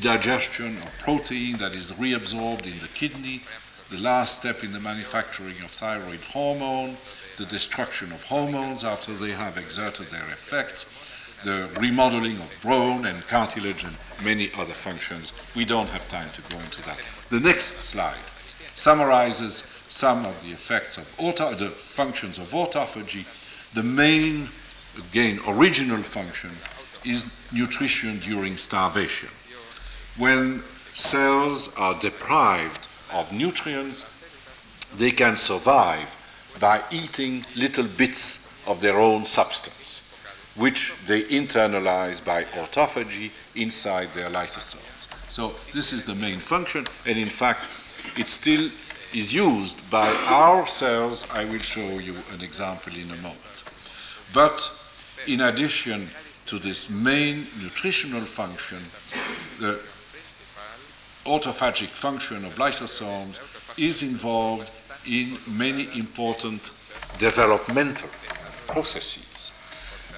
[0.00, 3.42] digestion of protein that is reabsorbed in the kidney,
[3.90, 6.96] the last step in the manufacturing of thyroid hormone,
[7.36, 10.86] the destruction of hormones after they have exerted their effects,
[11.44, 15.34] the remodeling of bone and cartilage and many other functions.
[15.54, 16.98] We don't have time to go into that.
[17.28, 18.16] The next slide
[18.74, 23.24] summarizes some of the effects of auto, the functions of autophagy.
[23.72, 24.46] The main,
[25.08, 26.50] again, original function
[27.02, 29.30] is nutrition during starvation.
[30.18, 30.48] When
[30.92, 34.04] cells are deprived of nutrients,
[34.98, 36.12] they can survive
[36.60, 40.02] by eating little bits of their own substance,
[40.56, 45.08] which they internalize by autophagy inside their lysosomes.
[45.30, 47.64] So this is the main function, and in fact,
[48.18, 48.70] it still
[49.14, 51.26] is used by our cells.
[51.32, 53.74] I will show you an example in a moment.
[54.34, 54.70] But
[55.26, 56.08] in addition
[56.46, 58.78] to this main nutritional function,
[59.58, 59.82] the
[61.24, 63.40] autophagic function of lysosomes
[63.78, 66.70] is involved in many important
[67.18, 68.08] developmental
[68.66, 69.52] processes.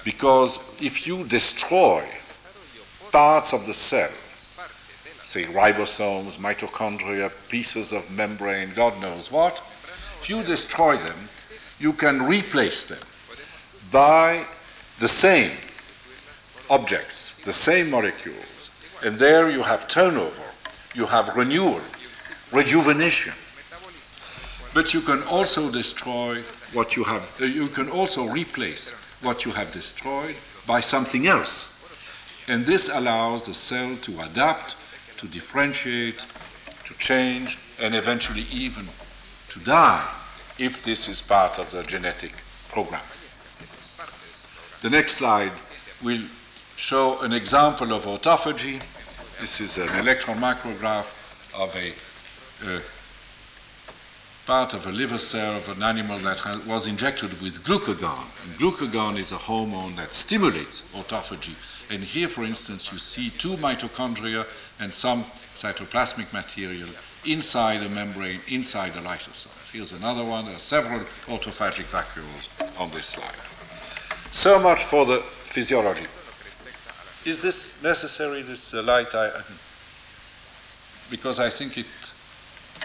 [0.03, 2.05] Because if you destroy
[3.11, 4.09] parts of the cell,
[5.29, 11.17] say ribosomes, mitochondria, pieces of membrane, God knows what, if you destroy them,
[11.79, 12.97] you can replace them
[13.91, 14.43] by
[14.97, 15.51] the same
[16.71, 18.75] objects, the same molecules.
[19.05, 20.41] And there you have turnover,
[20.95, 21.81] you have renewal,
[22.51, 23.33] rejuvenation.
[24.73, 26.41] But you can also destroy
[26.73, 31.75] what you have, uh, you can also replace what you have destroyed by something else.
[32.47, 34.75] And this allows the cell to adapt,
[35.19, 36.25] to differentiate,
[36.85, 38.85] to change, and eventually even
[39.49, 40.07] to die
[40.57, 42.33] if this is part of the genetic
[42.69, 43.01] program.
[44.81, 45.51] The next slide
[46.03, 46.23] will
[46.77, 48.79] show an example of autophagy.
[49.41, 51.09] This is an electron micrograph
[51.53, 51.91] of a
[52.65, 52.79] uh,
[54.45, 58.23] part of a liver cell of an animal that was injected with glucagon.
[58.43, 61.55] And glucagon is a hormone that stimulates autophagy.
[61.91, 64.45] And here, for instance, you see two mitochondria
[64.79, 66.87] and some cytoplasmic material
[67.25, 69.73] inside a membrane, inside a lysosome.
[69.73, 70.45] Here's another one.
[70.45, 73.35] There are several autophagic vacuoles on this slide.
[74.31, 76.05] So much for the physiology.
[77.25, 79.13] Is this necessary, this uh, light?
[79.13, 79.29] I,
[81.09, 81.85] because I think it.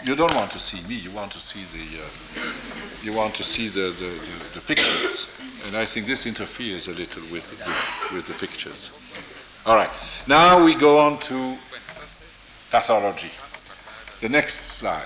[0.03, 0.95] You don't want to see me.
[0.95, 2.01] You want to see the.
[2.01, 5.29] Uh, you want to see the, the, the, the, pictures,
[5.65, 8.91] and I think this interferes a little with, with, with the pictures.
[9.65, 9.89] All right.
[10.27, 11.57] Now we go on to
[12.71, 13.31] pathology.
[14.21, 15.05] The next slide.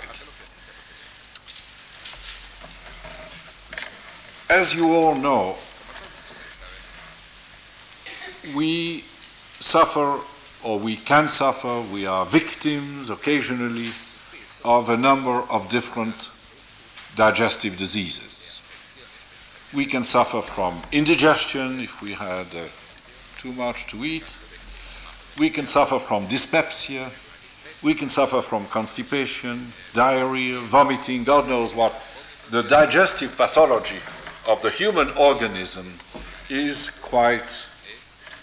[4.49, 5.55] As you all know,
[8.55, 9.03] we
[9.59, 10.19] suffer
[10.63, 13.89] or we can suffer, we are victims occasionally
[14.65, 16.31] of a number of different
[17.15, 18.38] digestive diseases.
[19.73, 22.65] We can suffer from indigestion if we had uh,
[23.37, 24.39] too much to eat.
[25.37, 27.11] We can suffer from dyspepsia.
[27.83, 31.93] We can suffer from constipation, diarrhea, vomiting, God knows what.
[32.49, 33.99] The digestive pathology
[34.47, 35.85] of the human organism
[36.49, 37.67] is quite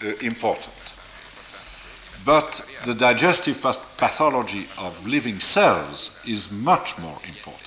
[0.04, 0.94] uh, important.
[2.24, 7.65] But the digestive pathology of living cells is much more important.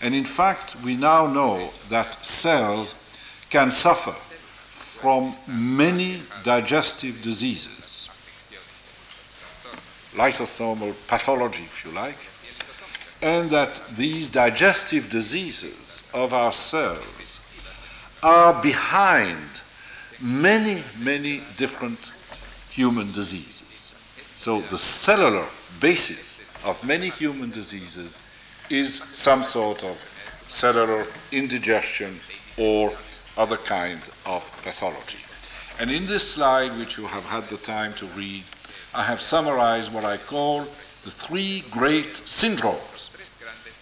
[0.00, 2.94] And in fact, we now know that cells
[3.50, 8.08] can suffer from many digestive diseases,
[10.14, 12.18] lysosomal pathology, if you like,
[13.22, 17.40] and that these digestive diseases of our cells
[18.22, 19.62] are behind
[20.20, 22.12] many, many different
[22.70, 23.94] human diseases.
[24.36, 25.46] So the cellular
[25.80, 28.27] basis of many human diseases
[28.70, 29.96] is some sort of
[30.48, 32.18] cellular indigestion
[32.58, 32.92] or
[33.36, 35.18] other kind of pathology.
[35.80, 38.42] And in this slide, which you have had the time to read,
[38.94, 43.10] I have summarized what I call the three great syndromes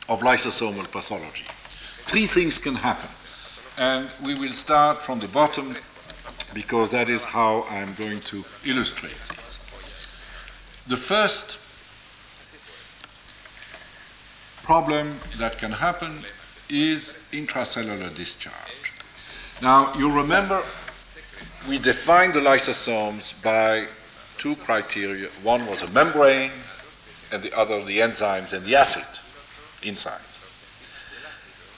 [0.08, 1.44] of lysosomal pathology.
[2.02, 3.08] Three things can happen.
[3.78, 5.74] And we will start from the bottom
[6.54, 9.58] because that is how I'm going to illustrate these.
[10.88, 11.58] The first
[14.66, 16.10] problem that can happen
[16.68, 18.90] is intracellular discharge.
[19.62, 20.60] Now, you remember
[21.68, 23.86] we defined the lysosomes by
[24.38, 25.28] two criteria.
[25.44, 26.50] One was a membrane,
[27.32, 29.06] and the other the enzymes and the acid
[29.86, 30.26] inside.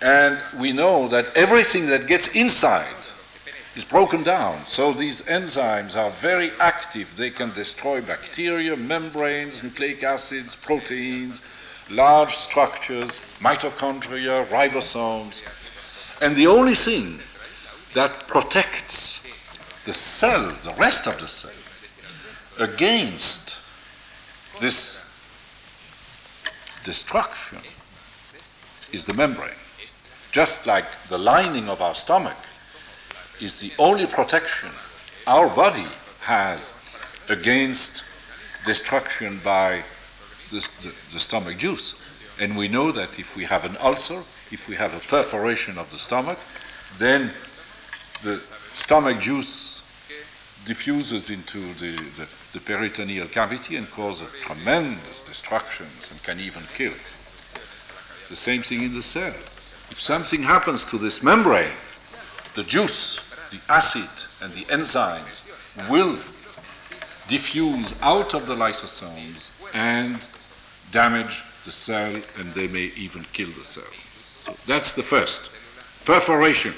[0.01, 3.03] And we know that everything that gets inside
[3.77, 4.65] is broken down.
[4.65, 7.15] So these enzymes are very active.
[7.17, 11.58] They can destroy bacteria, membranes, nucleic acids, proteins,
[11.91, 15.43] large structures, mitochondria, ribosomes.
[16.23, 17.19] And the only thing
[17.95, 19.23] that protects
[19.85, 21.51] the cell, the rest of the cell,
[22.59, 23.59] against
[24.61, 25.05] this
[26.85, 27.59] destruction
[28.93, 29.51] is the membrane.
[30.33, 32.37] Just like the lining of our stomach
[33.41, 34.71] is the only protection
[35.27, 35.87] our body
[36.23, 36.75] has
[37.29, 38.03] against
[38.65, 39.83] destruction by
[40.51, 42.23] the, the, the, stomach juice.
[42.41, 45.91] And we know that if we have an ulcer, if we have a perforation of
[45.91, 46.39] the stomach,
[46.99, 47.31] then
[48.23, 49.83] the stomach juice
[50.65, 56.93] diffuses into the, the, the peritoneal cavity and causes tremendous destructions and can even kill.
[58.29, 59.33] The same thing in the cell.
[59.91, 61.73] If something happens to this membrane,
[62.55, 64.11] the juice, the acid,
[64.43, 65.49] and the enzymes
[65.89, 66.19] will
[67.29, 70.17] diffuse out of the lysosomes and
[70.91, 73.93] damage the cell, and they may even kill the cell.
[74.41, 75.55] So that's the first
[76.05, 76.73] perforation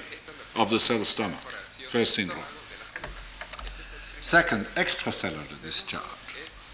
[0.56, 2.42] of the cell stomach, first syndrome.
[4.20, 6.02] Second, extracellular discharge.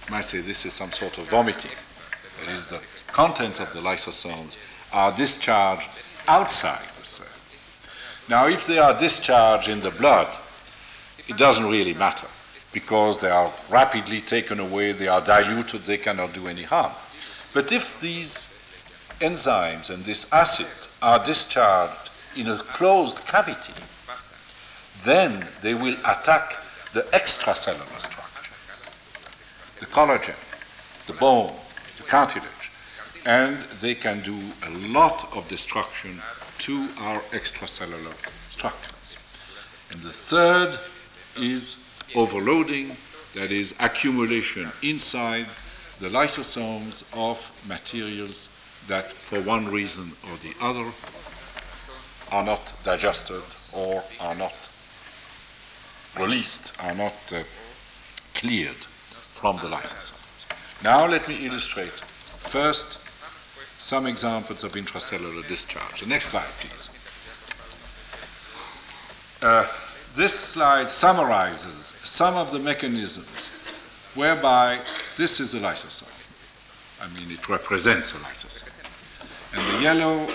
[0.07, 1.71] You might say this is some sort of vomiting.
[2.45, 4.57] That is, the contents of the lysosomes
[4.93, 5.91] are discharged
[6.29, 7.27] outside the cell.
[8.29, 10.29] Now, if they are discharged in the blood,
[11.29, 12.27] it doesn't really matter
[12.73, 16.93] because they are rapidly taken away, they are diluted, they cannot do any harm.
[17.57, 18.53] But if these
[19.19, 20.67] enzymes and this acid
[21.03, 23.73] are discharged in a closed cavity,
[25.05, 26.59] then they will attack
[26.93, 30.37] the extracellular structures, the collagen,
[31.07, 31.51] the bone,
[31.97, 32.71] the cartilage,
[33.25, 36.21] and they can do a lot of destruction
[36.59, 39.17] to our extracellular structures.
[39.91, 40.79] And the third
[41.39, 41.79] is
[42.15, 42.99] overloading,
[43.33, 45.47] that is, accumulation inside
[46.01, 48.49] the lysosomes of materials
[48.87, 50.91] that, for one reason or the other,
[52.33, 53.43] are not digested
[53.75, 54.55] or are not
[56.19, 57.43] released, are not uh,
[58.35, 60.47] cleared from the lysosomes.
[60.83, 62.99] Now let me illustrate first
[63.81, 66.01] some examples of intracellular discharge.
[66.01, 66.93] The next slide, please.
[69.43, 69.67] Uh,
[70.17, 73.51] this slide summarizes some of the mechanisms
[74.17, 74.81] whereby
[75.17, 76.13] this is a lysosome.
[77.01, 78.83] I mean, it represents a lysosome.
[79.55, 80.27] And the yellow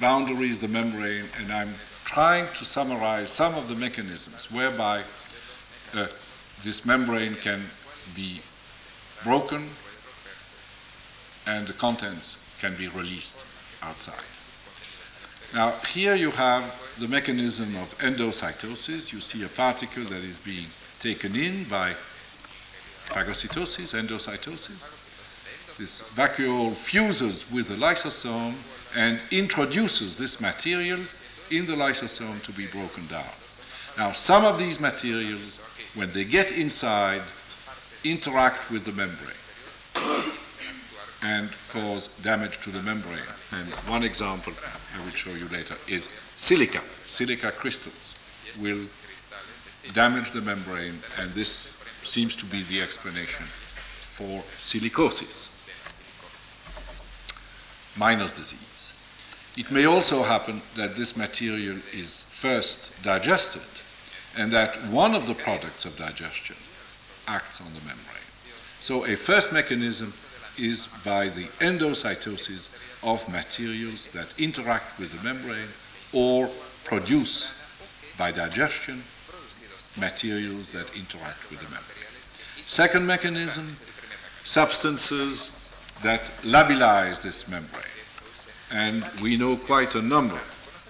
[0.00, 1.74] boundary is the membrane, and I'm
[2.04, 5.02] trying to summarize some of the mechanisms whereby
[5.94, 6.06] uh,
[6.62, 7.60] this membrane can
[8.14, 8.40] be
[9.22, 9.68] broken
[11.46, 13.44] and the contents can be released
[13.82, 14.24] outside.
[15.54, 16.64] Now, here you have
[16.98, 19.12] the mechanism of endocytosis.
[19.12, 20.66] You see a particle that is being
[20.98, 21.94] taken in by
[23.08, 25.76] phagocytosis, endocytosis.
[25.76, 28.54] This vacuole fuses with the lysosome
[28.96, 31.00] and introduces this material
[31.50, 33.24] in the lysosome to be broken down.
[33.98, 35.58] Now, some of these materials,
[35.94, 37.22] when they get inside,
[38.04, 39.34] interact with the membrane
[41.22, 43.18] and cause damage to the membrane.
[43.54, 44.52] And one example
[44.94, 46.80] I will show you later is silica.
[46.80, 48.14] Silica crystals
[48.60, 48.82] will
[49.92, 51.76] damage the membrane, and this
[52.06, 55.50] seems to be the explanation for silicosis,
[57.98, 58.92] miner's disease.
[59.56, 63.62] It may also happen that this material is first digested
[64.36, 66.56] and that one of the products of digestion
[67.28, 68.24] acts on the membrane.
[68.80, 70.12] So a first mechanism
[70.58, 75.68] is by the endocytosis of materials that interact with the membrane
[76.12, 76.50] or
[76.84, 77.54] produce
[78.18, 79.02] by digestion
[79.98, 82.04] materials that interact with the membrane.
[82.66, 83.70] Second mechanism,
[84.44, 87.84] substances that labilize this membrane
[88.72, 90.40] and we know quite a number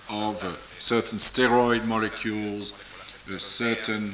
[0.08, 2.72] of uh, certain steroid molecules
[3.32, 4.12] uh, certain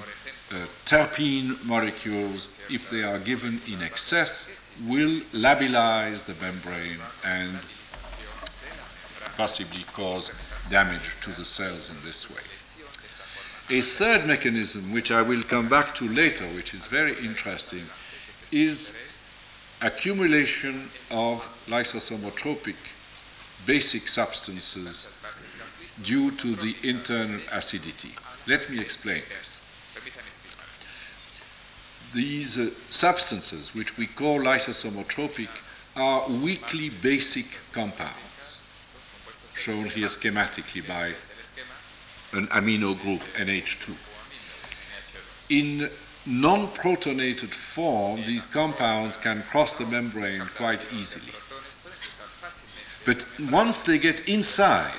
[0.52, 7.58] uh, terpene molecules, if they are given in excess, will labilize the membrane and
[9.36, 10.30] possibly cause
[10.70, 12.59] damage to the cells in this way.
[13.72, 17.84] A third mechanism, which I will come back to later, which is very interesting,
[18.50, 18.90] is
[19.80, 22.74] accumulation of lysosomotropic
[23.66, 25.18] basic substances
[26.02, 28.10] due to the internal acidity.
[28.48, 29.60] Let me explain this.
[32.12, 35.48] These uh, substances, which we call lysosomotropic,
[35.96, 38.68] are weakly basic compounds,
[39.54, 41.12] shown here schematically by
[42.32, 43.94] an amino group, NH2.
[45.50, 45.90] In
[46.26, 51.32] non-protonated form, these compounds can cross the membrane quite easily.
[53.04, 54.92] But once they get inside,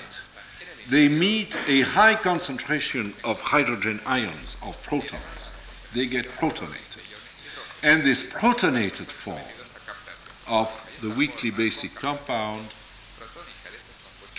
[0.90, 5.54] they meet a high concentration of hydrogen ions, of protons.
[5.94, 6.98] They get protonated.
[7.84, 9.40] And this protonated form
[10.48, 10.70] of
[11.02, 12.66] the weakly basic compound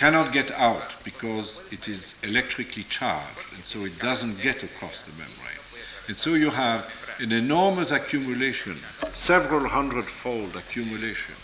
[0.02, 5.12] cannot get out because it is electrically charged, and so it doesn't get across the
[5.12, 5.62] membrane.
[6.08, 6.90] And so you have
[7.20, 8.74] an enormous accumulation,
[9.12, 11.36] several hundred-fold accumulation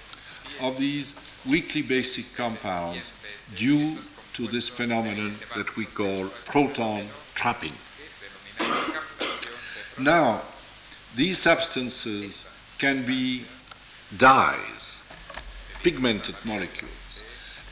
[0.60, 1.14] of these
[1.48, 3.12] weakly basic compounds
[3.54, 3.96] due
[4.34, 7.04] to this phenomenon that we call proton
[7.36, 7.76] trapping.
[10.00, 10.40] Now,
[11.14, 12.44] these substances
[12.80, 13.44] can be
[14.16, 15.04] dyes,
[15.84, 16.97] pigmented molecules.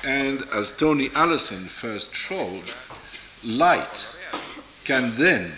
[0.06, 2.62] And as Tony Allison first showed,
[3.44, 4.06] light
[4.84, 5.50] can then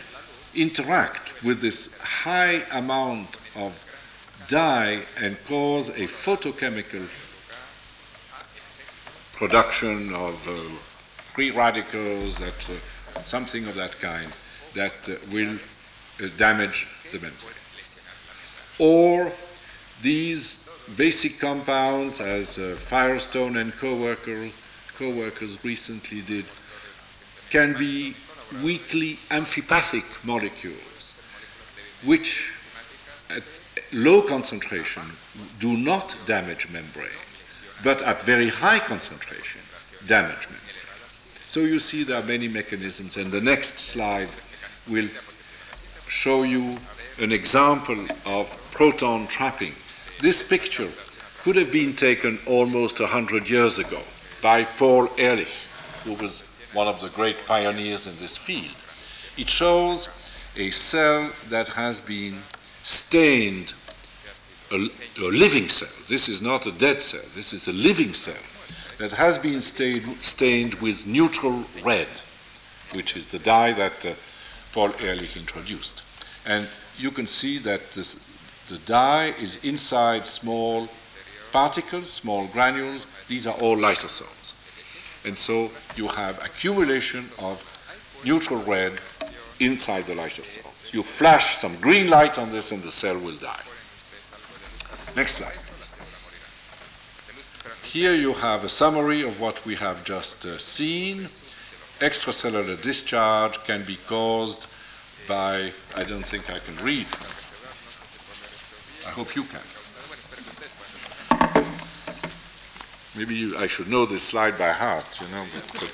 [0.56, 3.84] interact with this high amount of
[4.48, 7.06] dye and cause a photochemical
[9.36, 10.52] production of uh,
[11.34, 14.32] free radicals, that uh, something of that kind,
[14.74, 15.56] that uh, will
[16.24, 17.52] uh, damage the membrane.
[18.78, 19.30] Or
[20.00, 24.48] these basic compounds, as uh, Firestone and co-worker,
[24.94, 26.44] co-workers recently did,
[27.50, 28.14] can be
[28.62, 31.20] weakly amphipathic molecules,
[32.04, 32.54] which
[33.30, 33.42] at
[33.92, 35.02] low concentration
[35.58, 39.60] do not damage membranes, but at very high concentration
[40.06, 41.26] damage membranes.
[41.46, 44.28] So you see there are many mechanisms, and the next slide
[44.90, 45.08] will
[46.08, 46.76] show you
[47.20, 49.72] an example of proton trapping.
[50.20, 50.88] This picture
[51.42, 54.00] could have been taken almost 100 years ago
[54.42, 55.64] by Paul Ehrlich,
[56.02, 58.76] who was one of the great pioneers in this field.
[59.36, 60.08] It shows
[60.56, 62.34] a cell that has been
[62.82, 63.74] stained,
[64.72, 64.88] a,
[65.20, 65.88] a, living cell.
[66.08, 68.42] This is not a dead cell, this is a living cell
[68.98, 72.08] that has been stained, stained with neutral red,
[72.92, 74.14] which is the dye that uh,
[74.72, 76.02] Paul Ehrlich introduced.
[76.44, 76.66] And
[76.98, 78.16] you can see that this,
[78.68, 80.88] the dye is inside small
[81.52, 83.06] particles, small granules.
[83.26, 84.54] These are all lysosomes.
[85.26, 87.64] And so you have accumulation of
[88.24, 88.92] neutral red
[89.60, 90.92] inside the lysosomes.
[90.92, 93.64] You flash some green light on this and the cell will die.
[95.16, 95.64] Next slide.
[97.82, 101.20] Here you have a summary of what we have just uh, seen.
[102.00, 104.68] Extracellular discharge can be caused
[105.26, 107.06] by, I don't think I can read.
[109.08, 109.60] I hope you can.
[113.16, 115.86] Maybe you, I should know this slide by heart, you know, but uh,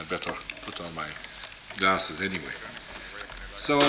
[0.00, 0.32] I'd better
[0.66, 1.06] put on my
[1.78, 2.52] glasses anyway.
[3.54, 3.80] So,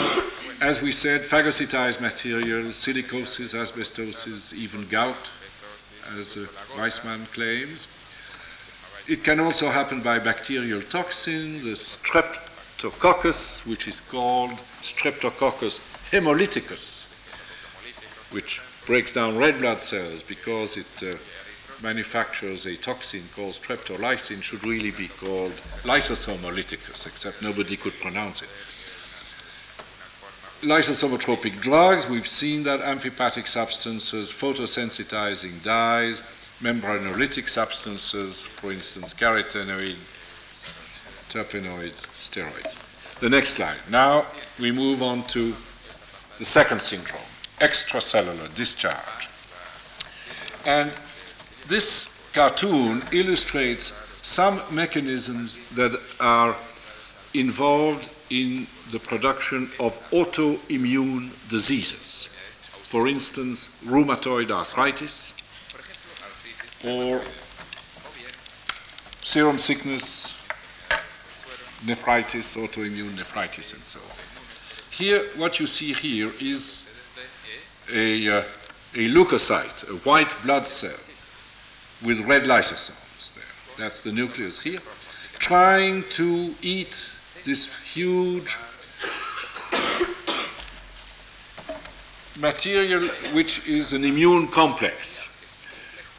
[0.61, 5.33] as we said, phagocytized material, silicosis, asbestosis, even gout,
[6.19, 6.47] as uh,
[6.79, 7.87] Weissmann claims.
[9.07, 17.07] It can also happen by bacterial toxin, the streptococcus, which is called Streptococcus hemolyticus,
[18.31, 21.17] which breaks down red blood cells because it uh,
[21.83, 25.51] manufactures a toxin called streptolysin, should really be called
[25.83, 28.49] lysosomolyticus, except nobody could pronounce it.
[30.65, 36.21] Lysosomotropic drugs, we've seen that amphipathic substances, photosensitizing dyes,
[36.61, 39.97] membranolytic substances, for instance, carotenoids,
[41.29, 43.19] terpenoids, steroids.
[43.19, 43.77] The next slide.
[43.91, 44.23] Now
[44.59, 45.53] we move on to
[46.37, 47.21] the second syndrome,
[47.59, 49.29] extracellular discharge.
[50.65, 50.89] And
[51.67, 56.55] this cartoon illustrates some mechanisms that are
[57.33, 62.29] involved in the production of autoimmune diseases.
[62.83, 65.33] For instance, rheumatoid arthritis
[66.85, 67.21] or
[69.21, 70.39] serum sickness,
[71.85, 74.24] nephritis, autoimmune nephritis, and so on.
[74.97, 76.87] Here, what you see here is
[77.91, 78.43] a, uh,
[78.93, 80.95] a leukocyte, a white blood cell
[82.07, 83.43] with red lysosomes there.
[83.77, 84.79] That's the nucleus here,
[85.37, 87.11] trying to eat
[87.43, 88.57] this huge
[92.39, 95.27] material which is an immune complex.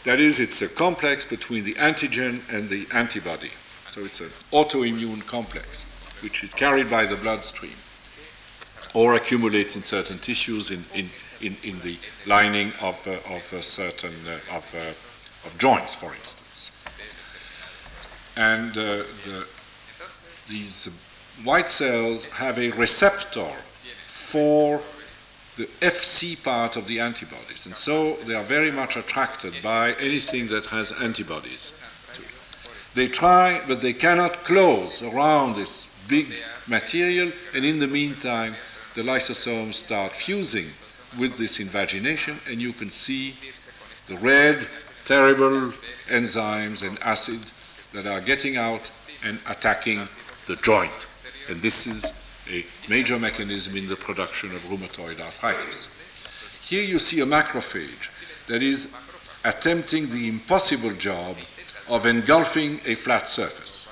[0.04, 3.52] That is, it's a complex between the antigen and the antibody.
[3.86, 5.86] So it's an autoimmune complex
[6.22, 7.72] which is carried by the bloodstream
[8.96, 11.06] or accumulates in certain tissues in, in,
[11.42, 16.72] in, in the lining of, uh, of certain uh, of, uh, of joints, for instance.
[18.38, 19.46] And uh, the,
[20.48, 20.88] these
[21.44, 23.44] white cells have a receptor
[24.06, 24.80] for
[25.56, 30.46] the FC part of the antibodies, and so they are very much attracted by anything
[30.48, 31.74] that has antibodies.
[32.94, 36.32] They try, but they cannot close around this big
[36.66, 38.54] material, and in the meantime,
[38.96, 40.64] the lysosomes start fusing
[41.20, 43.34] with this invagination, and you can see
[44.06, 44.66] the red,
[45.04, 45.60] terrible
[46.08, 47.38] enzymes and acid
[47.92, 48.90] that are getting out
[49.22, 49.98] and attacking
[50.46, 51.18] the joint.
[51.50, 52.10] And this is
[52.50, 55.90] a major mechanism in the production of rheumatoid arthritis.
[56.62, 58.08] Here you see a macrophage
[58.46, 58.94] that is
[59.44, 61.36] attempting the impossible job
[61.90, 63.90] of engulfing a flat surface.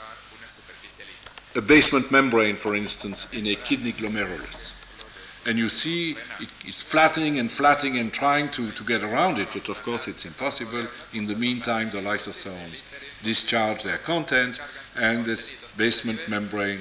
[1.57, 4.73] A basement membrane, for instance, in a kidney glomerulus.
[5.47, 9.49] And you see it is flattening and flattening and trying to, to get around it,
[9.53, 10.83] but of course it's impossible.
[11.13, 12.83] In the meantime, the lysosomes
[13.23, 14.61] discharge their contents,
[14.99, 16.81] and this basement membrane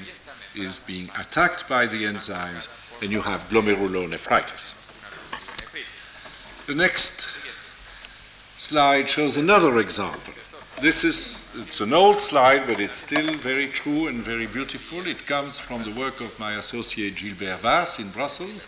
[0.54, 2.68] is being attacked by the enzymes,
[3.02, 4.74] and you have glomerulonephritis.
[6.66, 7.38] The next
[8.56, 10.32] slide shows another example.
[10.80, 15.06] This is it's an old slide, but it's still very true and very beautiful.
[15.06, 18.66] It comes from the work of my associate Gilbert Vaes in Brussels,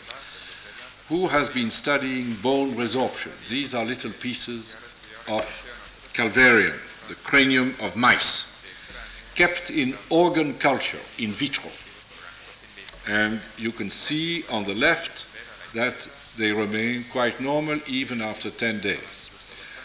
[1.08, 3.32] who has been studying bone resorption.
[3.48, 4.76] These are little pieces
[5.28, 5.42] of
[6.14, 6.78] calvarium,
[7.08, 8.46] the cranium of mice,
[9.34, 11.70] kept in organ culture in vitro.
[13.08, 15.26] And you can see on the left
[15.74, 19.30] that they remain quite normal even after 10 days.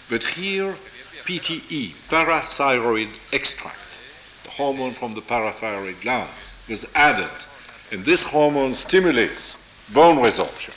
[0.09, 0.75] But here,
[1.23, 3.99] PTE, parathyroid extract,
[4.43, 6.29] the hormone from the parathyroid gland,
[6.69, 7.29] was added.
[7.91, 9.55] And this hormone stimulates
[9.93, 10.75] bone resorption.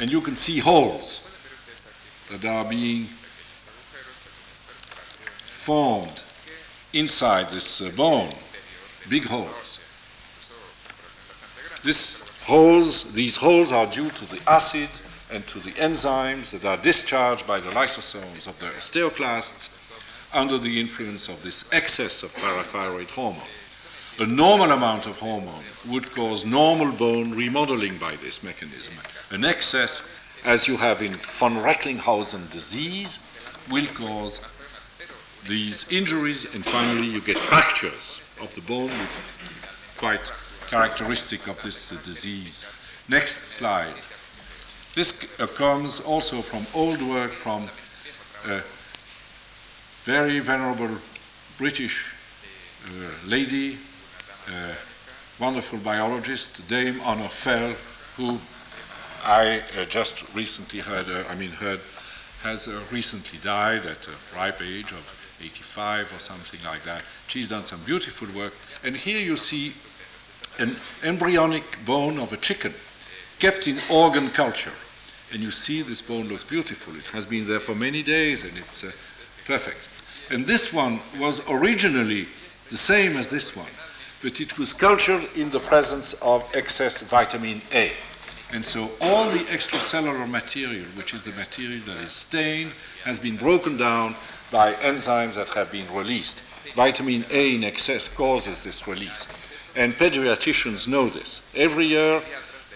[0.00, 1.22] And you can see holes
[2.30, 3.04] that are being
[5.46, 6.22] formed
[6.94, 8.28] inside this uh, bone,
[9.08, 9.80] big holes.
[11.82, 14.88] This holes, these holes are due to the acid
[15.32, 19.72] and to the enzymes that are discharged by the lysosomes of the osteoclasts
[20.34, 23.42] under the influence of this excess of parathyroid hormone.
[24.18, 28.94] A normal amount of hormone would cause normal bone remodeling by this mechanism.
[29.30, 33.18] An excess, as you have in von Recklinghausen disease,
[33.70, 34.40] will cause
[35.46, 38.90] these injuries, and finally you get fractures of the bone,
[39.98, 40.32] quite
[40.68, 42.64] characteristic of this uh, disease.
[43.08, 43.94] Next slide.
[44.96, 47.68] This uh, comes also from old work from
[48.50, 48.62] a
[50.04, 50.96] very venerable
[51.58, 52.14] British
[52.86, 53.76] uh, lady,
[54.48, 54.72] uh,
[55.38, 57.74] wonderful biologist, Dame Honor Fell,
[58.16, 58.38] who
[59.22, 61.80] I uh, just recently heard, uh, I mean, heard,
[62.42, 65.04] has recently died at a ripe age of
[65.44, 67.02] 85 or something like that.
[67.28, 68.54] She's done some beautiful work.
[68.82, 69.74] And here you see
[70.58, 72.72] an embryonic bone of a chicken
[73.38, 74.72] kept in organ culture.
[75.32, 76.94] And you see this bone looks beautiful.
[76.96, 78.92] It has been there for many days and it's uh,
[79.46, 79.78] perfect.
[80.30, 82.26] And this one was originally
[82.70, 83.70] the same as this one,
[84.22, 87.92] but it was cultured in the presence of excess vitamin A.
[88.52, 92.72] And so all the extracellular material, which is the material that is stained,
[93.04, 94.14] has been broken down
[94.52, 96.40] by enzymes that have been released.
[96.74, 99.68] Vitamin A in excess causes this release.
[99.76, 101.42] And pediatricians know this.
[101.56, 102.20] Every year,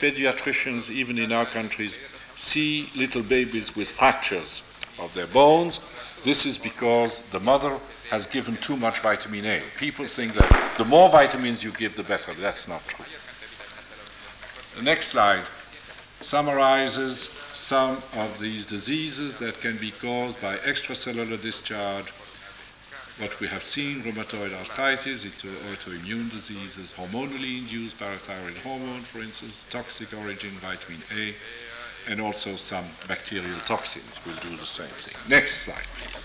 [0.00, 1.98] pediatricians, even in our countries,
[2.40, 4.62] see little babies with fractures
[4.98, 5.80] of their bones.
[6.24, 7.76] This is because the mother
[8.10, 9.62] has given too much vitamin A.
[9.78, 12.32] People think that the more vitamins you give, the better.
[12.34, 13.04] That's not true.
[14.78, 15.46] The next slide
[16.22, 22.08] summarizes some of these diseases that can be caused by extracellular discharge.
[23.20, 29.66] What we have seen, rheumatoid arthritis, it's autoimmune diseases, hormonally induced parathyroid hormone, for instance,
[29.68, 31.34] toxic origin, vitamin A,
[32.08, 35.14] and also some bacterial toxins will do the same thing.
[35.28, 36.24] Next slide, please.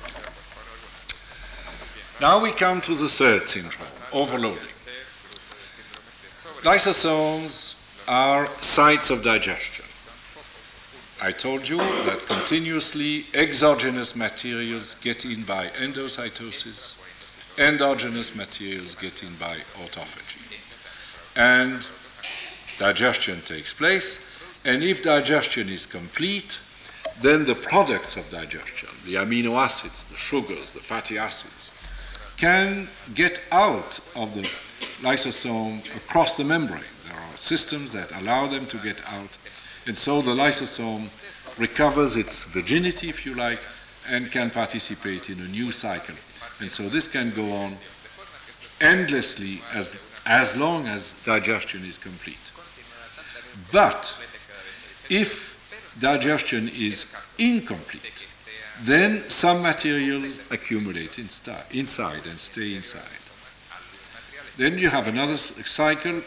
[2.22, 4.70] Now we come to the third syndrome, overloading.
[6.64, 7.76] Lysosomes
[8.08, 9.86] are sites of digestion.
[11.22, 16.96] I told you that continuously exogenous materials get in by endocytosis,
[17.58, 20.42] endogenous materials get in by autophagy.
[21.36, 21.88] And
[22.78, 24.20] digestion takes place,
[24.66, 26.60] and if digestion is complete,
[27.22, 31.72] then the products of digestion, the amino acids, the sugars, the fatty acids,
[32.38, 34.50] can get out of the
[35.02, 36.82] lysosome across the membrane.
[37.08, 39.40] There are systems that allow them to get out,
[39.86, 41.08] and so the lysosome
[41.58, 43.60] recovers its virginity, if you like,
[44.10, 46.16] and can participate in a new cycle.
[46.60, 47.72] And so this can go on
[48.82, 52.52] endlessly as, as long as digestion is complete.
[53.72, 54.14] But
[55.10, 57.06] if digestion is
[57.38, 58.38] incomplete,
[58.84, 63.02] then some materials accumulate inside and stay inside.
[64.58, 66.22] Then you have another cycle,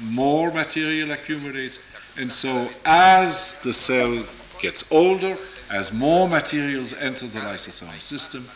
[0.00, 4.24] more material accumulates, and so as the cell
[4.60, 5.36] gets older,
[5.70, 8.46] as more materials enter the lysosome system,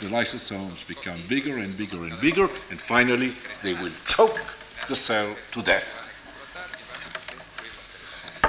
[0.00, 4.56] the lysosomes become bigger and bigger and bigger, and finally they will choke
[4.88, 6.13] the cell to death.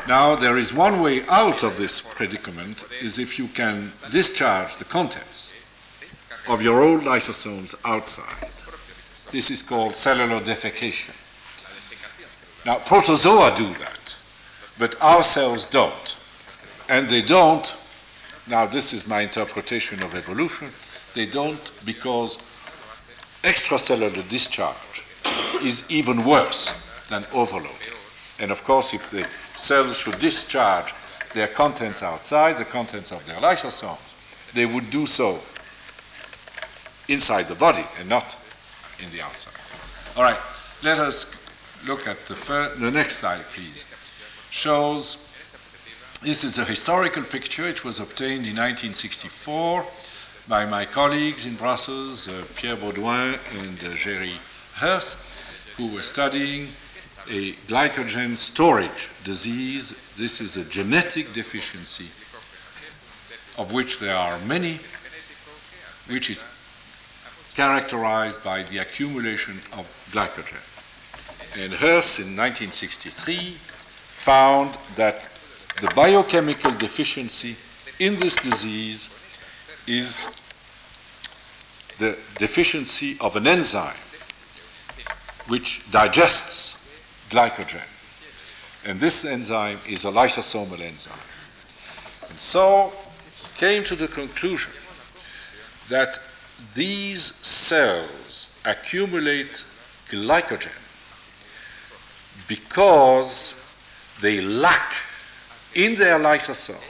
[0.07, 4.85] Now, there is one way out of this predicament is if you can discharge the
[4.85, 5.51] contents
[6.47, 8.37] of your old lysosomes outside.
[9.31, 11.09] This is called cellular defecation.
[12.67, 14.15] Now, protozoa do that,
[14.77, 16.15] but our cells don't.
[16.87, 17.75] And they don't,
[18.47, 20.69] now this is my interpretation of evolution,
[21.15, 22.37] they don't because
[23.41, 25.03] extracellular discharge
[25.63, 26.69] is even worse
[27.09, 27.71] than overload.
[28.39, 30.93] And of course, if the cells should discharge
[31.33, 34.15] their contents outside, the contents of their lysosomes,
[34.53, 35.39] they would do so
[37.07, 38.41] inside the body and not
[39.03, 39.53] in the outside.
[40.17, 40.39] All right,
[40.83, 41.27] let us
[41.85, 43.85] look at the, first, the next slide, please.
[44.49, 45.21] Shows
[46.21, 47.67] this is a historical picture.
[47.67, 49.85] It was obtained in 1964
[50.49, 54.37] by my colleagues in Brussels, uh, Pierre Baudhuin and uh, Géry
[54.75, 55.37] Hers,
[55.77, 56.69] who were studying
[57.29, 59.95] a glycogen storage disease.
[60.17, 62.05] This is a genetic deficiency
[63.57, 64.79] of which there are many,
[66.09, 66.45] which is
[67.55, 70.61] characterized by the accumulation of glycogen.
[71.57, 75.29] And Hers in 1963 found that
[75.81, 77.55] the biochemical deficiency
[77.99, 79.09] in this disease
[79.87, 80.27] is
[81.97, 83.95] the deficiency of an enzyme
[85.47, 86.84] which digests
[87.29, 87.83] glycogen.
[88.85, 91.13] And this enzyme is a lysosomal enzyme.
[92.29, 92.91] And so
[93.55, 94.71] came to the conclusion
[95.89, 96.19] that
[96.73, 99.63] these cells accumulate
[100.09, 100.71] glycogen
[102.47, 103.55] because
[104.21, 104.93] they lack
[105.73, 106.81] in their lysosomes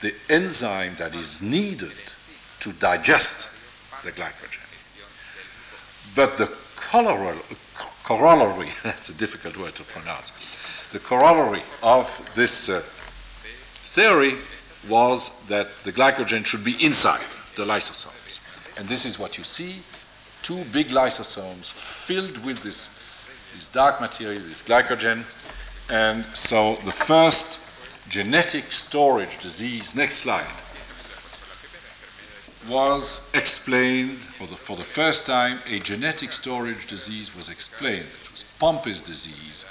[0.00, 1.96] the enzyme that is needed
[2.60, 3.48] to digest
[4.02, 4.60] the glycogen.
[6.14, 6.46] But the
[8.04, 10.30] corollary, that's a difficult word to pronounce,
[10.92, 14.34] the corollary of this uh, theory
[14.88, 17.26] was that the glycogen should be inside
[17.56, 18.78] the lysosomes.
[18.78, 19.82] And this is what you see
[20.42, 22.90] two big lysosomes filled with this,
[23.54, 25.24] this dark material, this glycogen.
[25.90, 30.44] And so the first genetic storage disease, next slide,
[32.68, 35.58] was explained for the, for the first time.
[35.68, 38.06] A genetic storage disease was explained.
[38.06, 39.64] It was Pompe's disease.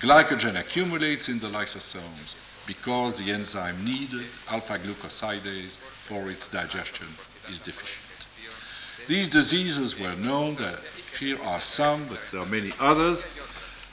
[0.00, 7.06] Glycogen accumulates in the lysosomes because the enzyme needed, alpha glucosidase, for its digestion
[7.50, 8.06] is deficient.
[9.06, 10.56] These diseases were known,
[11.18, 13.26] here are some, but there are many others.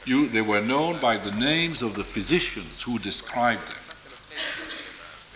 [0.05, 3.77] You, they were known by the names of the physicians who described them.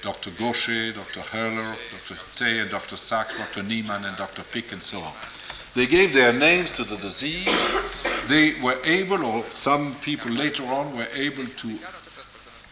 [0.02, 0.32] Dr.
[0.32, 1.22] Gaucher, Dr.
[1.22, 2.20] Hurler, Dr.
[2.36, 2.98] Tay, and Dr.
[2.98, 3.64] Sachs, Dr.
[3.64, 4.44] Niemann, and Dr.
[4.44, 5.14] Pick, and so on.
[5.74, 7.48] They gave their names to the disease.
[8.28, 11.78] They were able, or some people later on were able to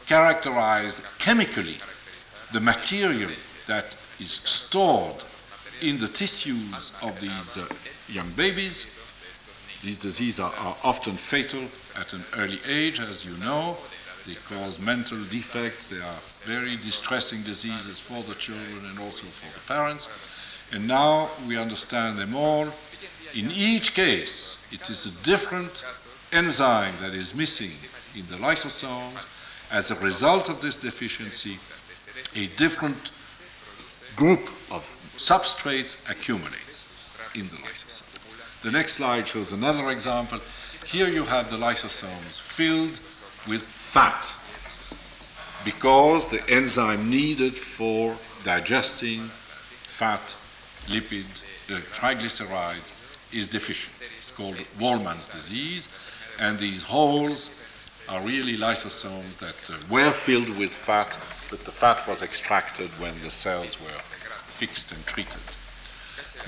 [0.06, 1.78] characterize chemically
[2.52, 3.30] the material
[3.68, 5.24] that is stored
[5.82, 7.66] in the tissues of these uh,
[8.08, 8.88] young babies.
[9.82, 11.62] These diseases are, are often fatal
[11.96, 13.78] at an early age, as you know.
[14.30, 15.90] They cause mental defects.
[15.90, 20.08] They are very distressing diseases for the children and also for the parents.
[20.72, 22.68] And now we understand them all.
[23.34, 25.84] In each case, it is a different
[26.32, 27.72] enzyme that is missing
[28.20, 29.26] in the lysosomes.
[29.72, 31.58] As a result of this deficiency,
[32.40, 33.12] a different
[34.16, 34.84] group of
[35.18, 36.86] substrates accumulates.
[37.36, 38.62] in the lysosome.
[38.62, 40.40] The next slide shows another example.
[40.86, 43.00] Here you have the lysosomes filled
[43.48, 44.36] with fat
[45.66, 50.36] because the enzyme needed for digesting fat,
[50.88, 51.26] lipid,
[51.72, 52.94] uh, triglycerides
[53.34, 54.08] is deficient.
[54.20, 55.90] It's called Wolman's disease,
[56.40, 57.52] and these holes
[58.08, 61.18] are really lysosomes that uh, were filled with fat,
[61.50, 64.02] but the fat was extracted when the cells were
[64.62, 65.42] fixed and treated.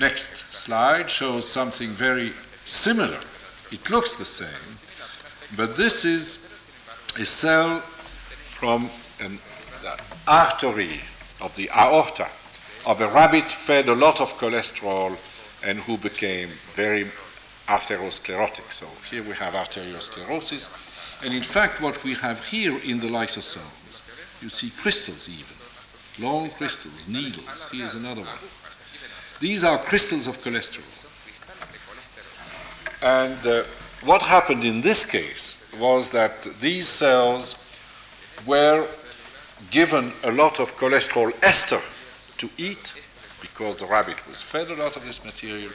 [0.00, 2.30] Next slide shows something very
[2.64, 3.20] similar.
[3.72, 4.64] It looks the same,
[5.56, 6.51] but this is
[7.18, 8.88] a cell from
[9.20, 9.32] an
[10.26, 11.00] artery
[11.40, 12.26] of the aorta
[12.86, 15.16] of a rabbit fed a lot of cholesterol
[15.64, 17.04] and who became very
[17.68, 18.70] atherosclerotic.
[18.70, 21.24] So here we have arteriosclerosis.
[21.24, 24.02] And in fact, what we have here in the lysosomes,
[24.42, 27.68] you see crystals even, long crystals, needles.
[27.70, 28.38] Here's another one.
[29.38, 31.08] These are crystals of cholesterol.
[33.02, 33.64] And uh,
[34.04, 37.56] what happened in this case was that these cells
[38.46, 38.86] were
[39.70, 41.80] given a lot of cholesterol ester
[42.38, 42.92] to eat
[43.40, 45.70] because the rabbit was fed a lot of this material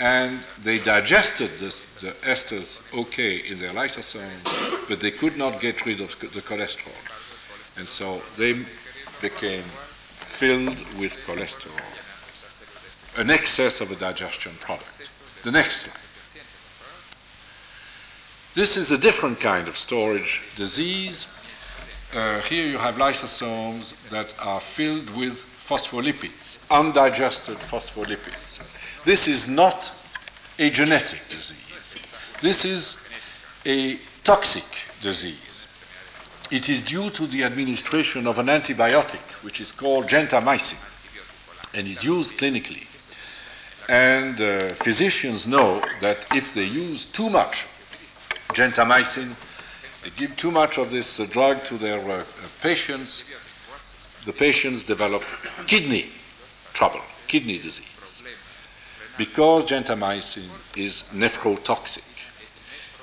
[0.00, 5.84] and they digested this, the esters okay in their lysosomes, but they could not get
[5.84, 6.96] rid of the cholesterol.
[7.78, 8.54] And so they
[9.20, 11.76] became filled with cholesterol,
[13.20, 15.42] an excess of a digestion product.
[15.42, 16.09] The next slide.
[18.52, 21.28] This is a different kind of storage disease.
[22.12, 29.04] Uh, here you have lysosomes that are filled with phospholipids, undigested phospholipids.
[29.04, 29.94] This is not
[30.58, 32.38] a genetic disease.
[32.40, 33.08] This is
[33.64, 34.64] a toxic
[35.00, 35.68] disease.
[36.50, 40.80] It is due to the administration of an antibiotic, which is called gentamicin,
[41.78, 42.88] and is used clinically.
[43.88, 47.79] And uh, physicians know that if they use too much
[48.54, 49.36] gentamicin,
[50.02, 52.22] they give too much of this uh, drug to their uh,
[52.62, 53.24] patients,
[54.24, 55.22] the patients develop
[55.66, 56.06] kidney
[56.72, 57.90] trouble, kidney disease
[59.20, 60.48] because gentamicin
[60.78, 62.08] is nephrotoxic.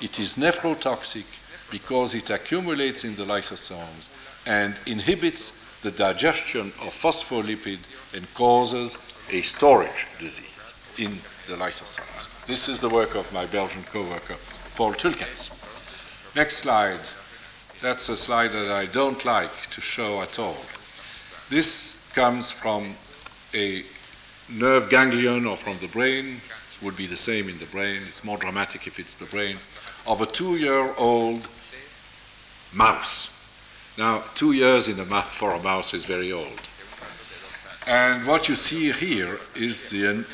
[0.02, 1.26] It is nephrotoxic
[1.70, 4.08] because it accumulates in the lysosomes
[4.44, 7.80] and inhibits the digestion of phospholipid
[8.16, 11.12] and causes a storage disease in
[11.46, 12.46] the lysosomes.
[12.46, 14.34] This is the work of my Belgian co-worker,
[14.78, 15.50] Paul Tulkens.
[16.36, 17.00] Next slide.
[17.82, 20.56] That's a slide that I don't like to show at all.
[21.50, 22.86] This comes from
[23.52, 23.82] a
[24.48, 28.22] nerve ganglion or from the brain, it would be the same in the brain, it's
[28.22, 29.56] more dramatic if it's the brain,
[30.06, 31.48] of a two year old
[32.72, 33.34] mouse.
[33.98, 36.62] Now, two years in a ma- for a mouse is very old.
[37.88, 40.24] And what you see here is the en-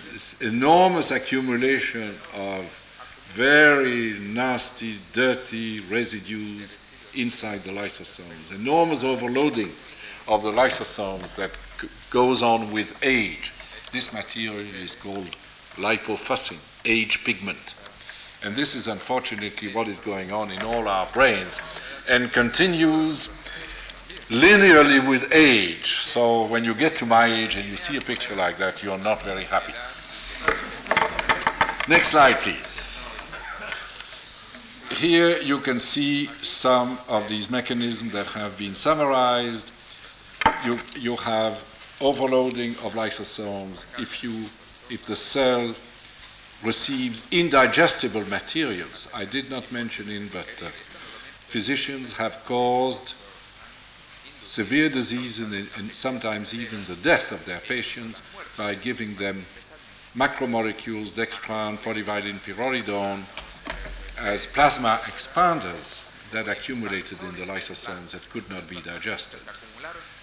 [0.46, 2.83] enormous accumulation of
[3.34, 9.70] very nasty, dirty residues inside the lysosomes, enormous overloading
[10.28, 11.50] of the lysosomes that
[12.10, 13.52] goes on with age.
[13.90, 15.36] This material is called
[15.74, 16.58] lipofuscin,
[16.88, 17.74] age pigment.
[18.44, 21.60] And this is unfortunately what is going on in all our brains
[22.08, 23.50] and continues
[24.28, 25.96] linearly with age.
[25.96, 28.98] So when you get to my age and you see a picture like that, you're
[28.98, 29.72] not very happy.
[31.88, 32.93] Next slide, please.
[34.96, 39.72] Here you can see some of these mechanisms that have been summarized.
[40.64, 41.64] You, you have
[42.00, 44.32] overloading of lysosomes if you
[44.94, 45.74] if the cell
[46.64, 49.08] receives indigestible materials.
[49.14, 53.14] I did not mention in, but uh, physicians have caused
[54.42, 58.22] severe disease and, and, sometimes even the death of their patients
[58.56, 59.36] by giving them
[60.14, 63.22] macromolecules, dextran, polyvidin, pyrrolidone,
[64.24, 69.40] as plasma expanders that accumulated in the lysosomes that could not be digested.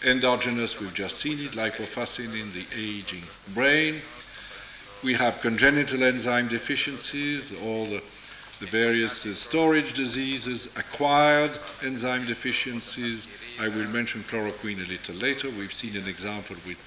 [0.04, 3.22] Endogenous, we've just seen it, lipofuscin in the aging
[3.54, 4.02] brain.
[5.04, 8.04] We have congenital enzyme deficiencies, all the,
[8.60, 13.28] the various uh, storage diseases, acquired enzyme deficiencies.
[13.60, 15.50] I will mention chloroquine a little later.
[15.50, 16.80] We've seen an example with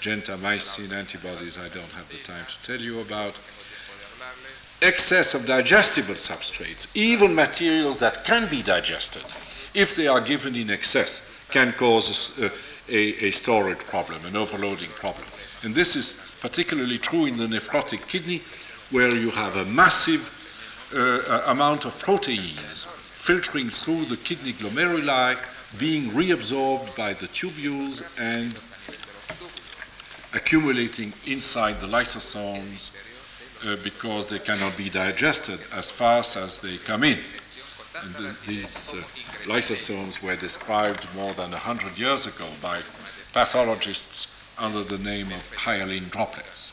[0.00, 3.38] gentamicin antibodies I don't have the time to tell you about.
[4.82, 9.22] Excess of digestible substrates, even materials that can be digested,
[9.74, 12.46] if they are given in excess, can cause a,
[12.94, 15.26] a, a, storage problem, an overloading problem.
[15.62, 18.40] And this is particularly true in the nephrotic kidney,
[18.90, 20.30] where you have a massive
[20.94, 25.38] uh, amount of proteins filtering through the kidney glomeruli,
[25.78, 28.52] being reabsorbed by the tubules and
[30.34, 32.90] accumulating inside the lysosomes
[33.66, 37.18] uh, because they cannot be digested as fast as they come in.
[38.46, 39.02] These uh,
[39.46, 42.80] lysosomes were described more than 100 years ago by
[43.32, 46.72] pathologists under the name of hyaline droplets.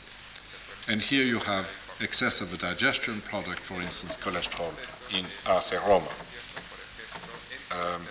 [0.88, 1.66] And here you have
[2.00, 4.72] excess of a digestion product, for instance, cholesterol
[5.16, 6.10] in atheroma.
[7.72, 8.02] Um,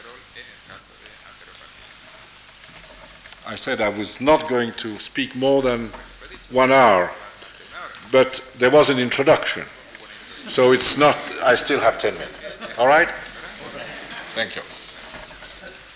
[3.47, 5.89] I said I was not going to speak more than
[6.51, 7.11] one hour,
[8.11, 9.63] but there was an introduction.
[10.47, 12.79] So it's not, I still have 10 minutes.
[12.79, 13.09] All right?
[14.33, 14.61] Thank you.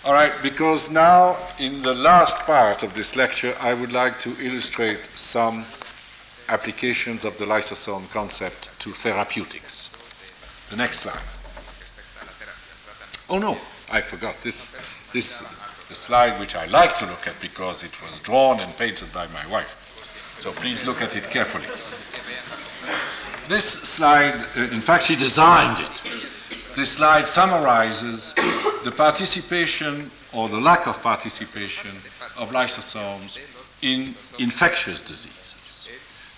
[0.04, 4.30] All right, because now in the last part of this lecture, I would like to
[4.40, 5.64] illustrate some
[6.48, 9.90] applications of the lysosome concept to therapeutics.
[10.70, 11.46] The next slide.
[13.28, 13.58] Oh no,
[13.90, 15.10] I forgot this.
[15.12, 15.42] This
[15.90, 19.26] a slide which I like to look at because it was drawn and painted by
[19.28, 19.95] my wife.
[20.38, 21.66] So please look at it carefully.
[23.48, 26.02] This slide, uh, in fact, she designed it.
[26.74, 28.34] This slide summarizes
[28.84, 29.96] the participation
[30.34, 31.90] or the lack of participation
[32.38, 33.38] of lysosomes
[33.82, 34.00] in
[34.42, 35.88] infectious diseases.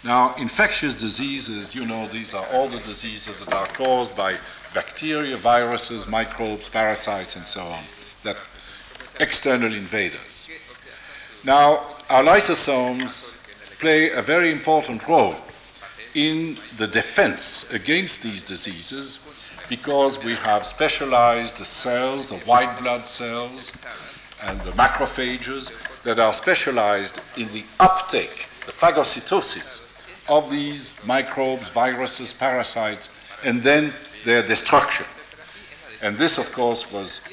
[0.05, 4.37] Now, infectious diseases, you know, these are all the diseases that are caused by
[4.75, 7.83] bacteria, viruses, microbes, parasites, and so on,
[8.23, 8.37] that
[9.19, 10.49] external invaders.
[11.45, 11.79] Now,
[12.11, 13.38] our lysosomes
[13.79, 15.37] play a very important role
[16.15, 19.21] in the defense against these diseases
[19.69, 23.85] because we have specialized cells, the white blood cells,
[24.45, 29.85] and the macrophages that are specialized in the uptake, the phagocytosis
[30.29, 33.93] of these microbes, viruses, parasites, and then
[34.25, 35.07] their destruction.
[36.03, 37.27] And this, of course, was,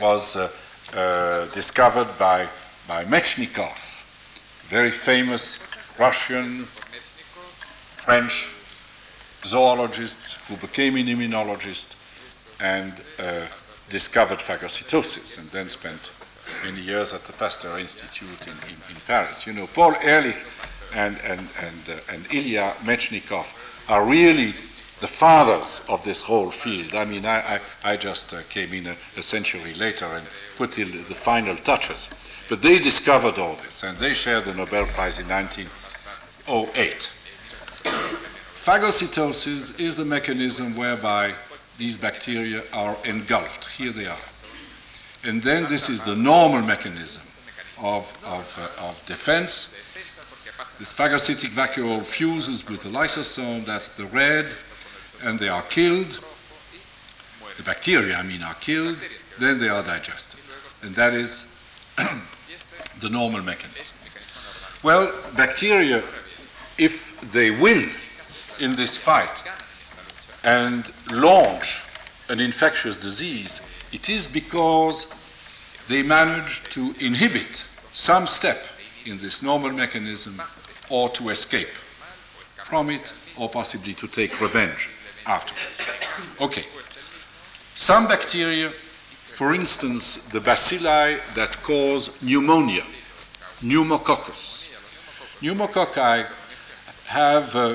[0.00, 0.50] was uh,
[0.94, 2.46] uh, discovered by,
[2.86, 3.89] by Mechnikov,
[4.70, 5.58] very famous
[5.98, 6.64] Russian,
[8.06, 8.54] French
[9.44, 11.96] zoologist who became an immunologist
[12.62, 13.46] and uh,
[13.90, 16.12] discovered phagocytosis and then spent
[16.64, 19.44] many years at the Pasteur Institute in, in, in Paris.
[19.44, 20.36] You know, Paul Ehrlich
[20.94, 23.46] and, and, and, uh, and Ilya Mechnikov
[23.90, 24.54] are really
[25.00, 26.94] the fathers of this whole field.
[26.94, 27.60] I mean, I, I,
[27.92, 30.24] I just uh, came in a, a, century later and
[30.56, 32.08] put in the final touches.
[32.50, 37.10] But they discovered all this, and they shared the Nobel Prize in 1908.
[38.64, 41.30] Phagocytosis is the mechanism whereby
[41.78, 43.70] these bacteria are engulfed.
[43.70, 44.18] Here they are.
[45.22, 47.22] And then this is the normal mechanism
[47.84, 49.68] of, of, uh, of defense.
[50.80, 54.46] This phagocytic vacuole fuses with the lysosome, that's the red,
[55.24, 56.18] and they are killed,
[57.56, 58.98] the bacteria, I mean, are killed,
[59.38, 60.40] then they are digested.
[60.82, 61.46] And that is
[63.00, 63.98] the normal mechanism.
[64.82, 66.02] Well, bacteria,
[66.78, 67.90] if they win
[68.60, 69.42] in this fight
[70.44, 71.84] and launch
[72.28, 73.60] an infectious disease,
[73.92, 75.06] it is because
[75.88, 78.64] they manage to inhibit some step
[79.04, 80.40] in this normal mechanism
[80.88, 81.68] or to escape
[82.64, 84.88] from it or possibly to take revenge
[85.26, 86.40] afterwards.
[86.40, 86.64] Okay.
[87.74, 88.72] Some bacteria,
[89.40, 92.84] for instance, the bacilli that cause pneumonia,
[93.62, 94.68] pneumococcus.
[95.40, 96.30] Pneumococci
[97.06, 97.74] have uh,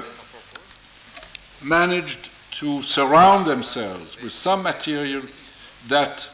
[1.63, 5.24] managed to surround themselves with some material
[5.88, 6.30] that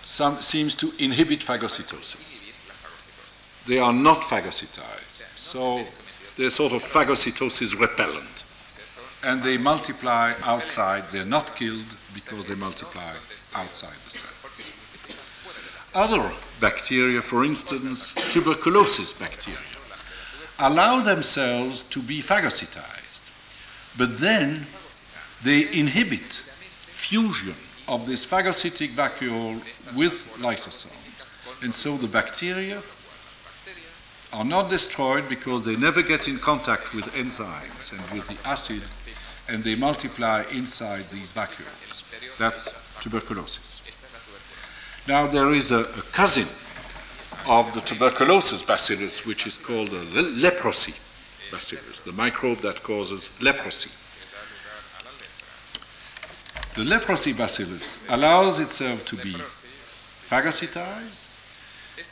[0.00, 2.40] some, seems to inhibit phagocytosis.
[3.66, 5.84] They are not phagocytized, so
[6.38, 8.44] they're sort of phagocytosis repellent
[9.24, 11.02] and they multiply outside.
[11.10, 13.12] They're not killed because they multiply
[13.54, 14.32] outside the cell.
[16.02, 19.58] Other bacteria, for instance, tuberculosis bacteria,
[20.58, 23.22] allow themselves to be phagocytized,
[23.98, 24.66] but then
[25.42, 27.54] they inhibit fusion
[27.88, 29.56] of this phagocytic vacuole
[29.96, 31.62] with lysosomes.
[31.62, 32.82] And so the bacteria
[34.32, 38.82] are not destroyed because they never get in contact with enzymes and with the acid
[39.48, 42.02] and they multiply inside these vacuoles.
[42.38, 43.82] That's tuberculosis.
[45.08, 46.46] Now, there is a, a cousin
[47.46, 50.94] of the tuberculosis bacillus, which is called the leprosy
[51.50, 53.90] bacillus, the microbe that causes leprosy.
[56.74, 61.22] The leprosy bacillus allows itself to be phagocytized,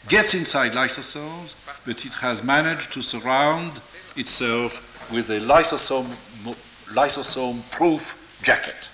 [0.09, 1.55] gets inside lysosomes,
[1.85, 3.83] but it has managed to surround
[4.17, 6.07] itself with a lysosome
[6.95, 8.91] lysosome proof jacket.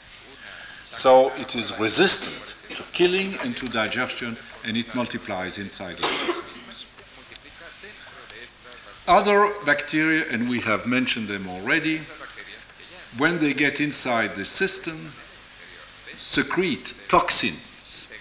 [0.91, 7.01] So it is resistant to killing and to digestion, and it multiplies inside lysosomes.
[9.07, 12.01] Other bacteria, and we have mentioned them already,
[13.19, 15.13] when they get inside the system,
[16.17, 18.13] secrete toxins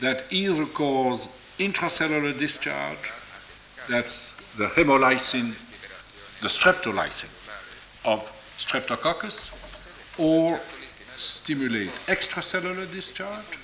[0.00, 1.28] that either cause
[1.58, 3.12] intracellular discharge,
[3.88, 5.54] that's the hemolysin,
[6.42, 7.30] the streptolysin
[8.04, 9.50] of streptococcus,
[10.18, 10.60] or
[11.16, 13.58] stimulate extracellular discharge.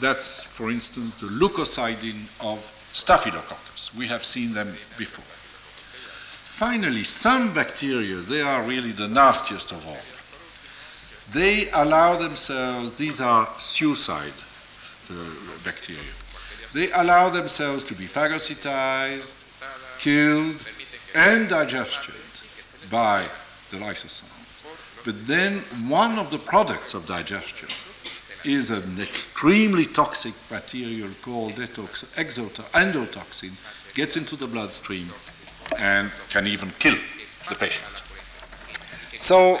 [0.00, 2.58] That's, for instance, the leukocidin of
[2.92, 3.94] staphylococcus.
[3.94, 5.24] We have seen them before.
[5.24, 10.04] Finally, some bacteria, they are really the nastiest of all.
[11.32, 14.34] They allow themselves, these are suicide
[15.10, 15.16] uh,
[15.64, 16.12] bacteria,
[16.74, 19.48] they allow themselves to be phagocytized,
[19.98, 20.56] killed,
[21.14, 22.14] and digested
[22.90, 23.26] by
[23.70, 24.51] the lysosomes.
[25.04, 27.68] But then one of the products of digestion
[28.44, 32.04] is an extremely toxic material called detox,
[32.72, 33.52] endotoxin,
[33.94, 35.08] gets into the bloodstream
[35.78, 36.96] and can even kill
[37.48, 37.88] the patient.
[39.18, 39.58] So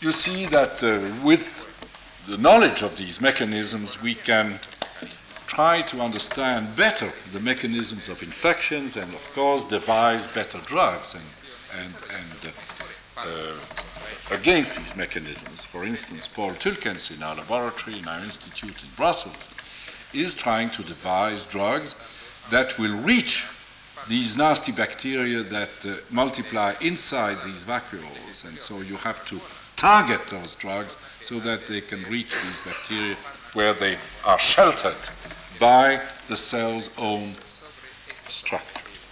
[0.00, 1.66] you see that uh, with
[2.26, 4.54] the knowledge of these mechanisms, we can
[5.46, 11.80] try to understand better the mechanisms of infections and, of course, devise better drugs and,
[11.80, 13.54] and, and uh, uh,
[14.30, 15.64] against these mechanisms.
[15.64, 19.48] For instance, Paul Tulkens in our laboratory, in our institute in Brussels,
[20.12, 21.94] is trying to devise drugs
[22.50, 23.46] that will reach
[24.08, 28.44] these nasty bacteria that uh, multiply inside these vacuoles.
[28.48, 29.38] And so you have to
[29.76, 33.16] target those drugs so that they can reach these bacteria
[33.54, 34.96] where they are sheltered
[35.58, 37.32] by the cell's own
[38.28, 39.06] structures.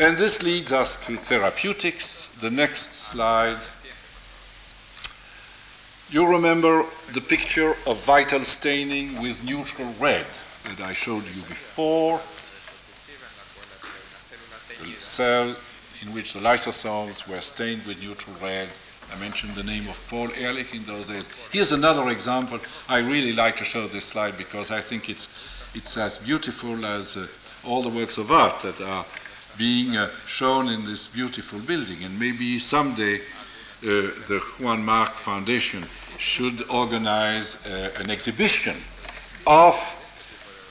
[0.00, 2.28] And this leads us to therapeutics.
[2.40, 3.58] The next slide.
[6.10, 10.26] You remember the picture of vital staining with neutral red
[10.64, 12.18] that I showed you before.
[14.82, 15.54] The cell
[16.00, 18.68] in which the lysosomes were stained with neutral red.
[19.12, 21.28] I mentioned the name of Paul Ehrlich in those days.
[21.52, 22.58] Here's another example.
[22.88, 25.28] I really like to show this slide because I think it's,
[25.74, 27.26] it's as beautiful as uh,
[27.68, 29.04] all the works of art that are
[29.58, 32.02] being uh, shown in this beautiful building.
[32.02, 33.20] And maybe someday
[33.80, 35.84] the Juan March Foundation
[36.16, 38.76] should organize uh, an exhibition
[39.46, 39.74] of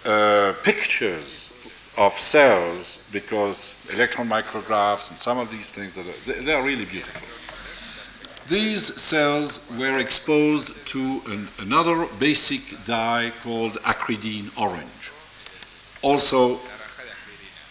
[0.05, 1.53] uh, pictures
[1.97, 6.85] of cells because electron micrographs and some of these things that are, they are really
[6.85, 7.27] beautiful.
[8.47, 15.11] These cells were exposed to an, another basic dye called acridine orange.
[16.01, 16.59] Also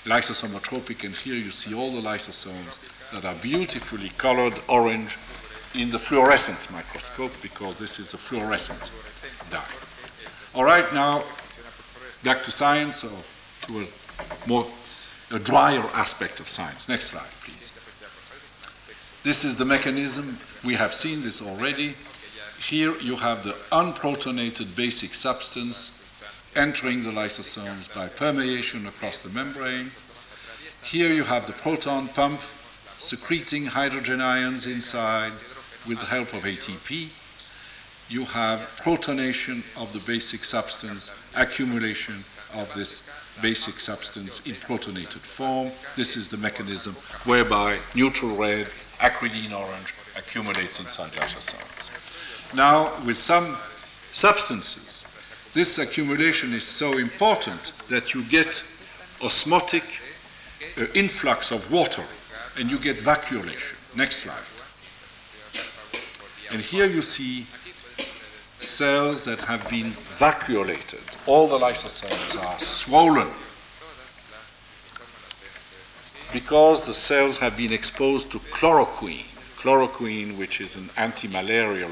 [0.05, 2.79] lysosomotropic, and here you see all the lysosomes
[3.13, 5.17] that are beautifully colored orange
[5.79, 8.91] in the fluorescence microscope because this is a fluorescent
[9.51, 9.63] dye.
[10.55, 11.23] All right, now
[12.25, 13.13] back to science or
[13.63, 14.67] to a more
[15.33, 16.89] a drier aspect of science.
[16.89, 17.73] Next slide, please.
[19.23, 20.39] This is the mechanism.
[20.65, 21.93] We have seen this already.
[22.61, 25.93] Here you have the unprotonated basic substance
[26.57, 29.91] entering the lysosomes by permeation across the membrane.
[30.85, 32.41] Here you have the proton pump
[32.99, 35.33] secreting hydrogen ions inside
[35.89, 37.11] with the help of ATP.
[38.09, 42.15] You have protonation of the basic substance, accumulation
[42.57, 43.03] of this
[43.43, 45.71] basic substance in protonated form.
[45.97, 48.67] This is the mechanism whereby neutral red,
[48.99, 52.55] acridine orange accumulates inside lysosomes.
[52.55, 53.57] Now, with some
[54.13, 55.05] substances,
[55.53, 58.63] this accumulation is so important that you get
[59.23, 60.01] osmotic
[60.79, 62.05] uh, influx of water
[62.59, 63.99] and you get vacuolation.
[63.99, 64.56] Next slide.
[66.53, 67.47] And here you see
[68.59, 71.01] cells that have been vacuolated.
[71.27, 73.29] All the lysosomes are swollen
[76.33, 79.25] because the cells have been exposed to chloroquine.
[79.57, 81.91] Chloroquine, which is an anti malarial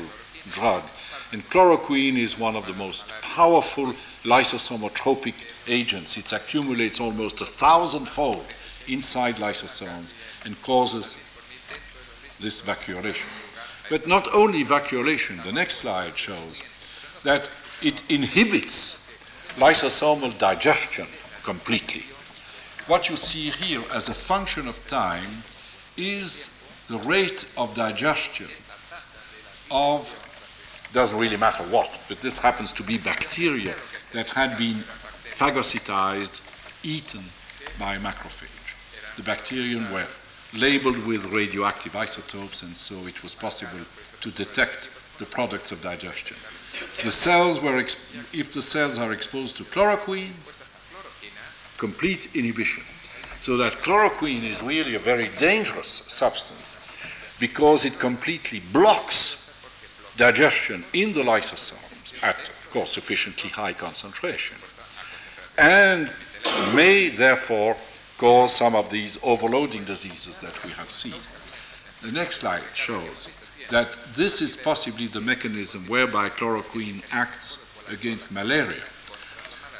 [0.50, 0.82] drug.
[1.32, 3.86] And chloroquine is one of the most powerful
[4.24, 5.34] lysosomotropic
[5.66, 6.16] agents.
[6.16, 8.46] It accumulates almost a thousandfold
[8.86, 10.12] inside lysosomes
[10.44, 11.16] and causes
[12.40, 13.43] this vacuolation.
[13.90, 16.62] But not only vacuolation, the next slide shows
[17.22, 17.50] that
[17.82, 18.98] it inhibits
[19.56, 21.06] lysosomal digestion
[21.42, 22.04] completely.
[22.86, 25.42] What you see here as a function of time
[25.96, 26.50] is
[26.88, 28.48] the rate of digestion
[29.70, 30.08] of,
[30.92, 33.74] doesn't really matter what, but this happens to be bacteria
[34.12, 34.76] that had been
[35.32, 36.40] phagocytized,
[36.82, 37.22] eaten
[37.78, 39.16] by macrophage.
[39.16, 40.06] The bacterium were
[40.56, 43.84] labeled with radioactive isotopes, and so it was possible
[44.20, 46.36] to detect the products of digestion.
[47.04, 50.38] The cells were, if the cells are exposed to chloroquine,
[51.78, 52.82] complete inhibition.
[53.40, 56.76] So that chloroquine is really a very dangerous substance
[57.38, 59.42] because it completely blocks
[60.16, 64.56] digestion in the lysosomes at, of course, sufficiently high concentration
[65.58, 66.10] and
[66.74, 67.76] may therefore
[68.18, 71.14] cause some of these overloading diseases that we have seen.
[72.02, 77.58] The next slide shows that this is possibly the mechanism whereby chloroquine acts
[77.90, 78.82] against malaria.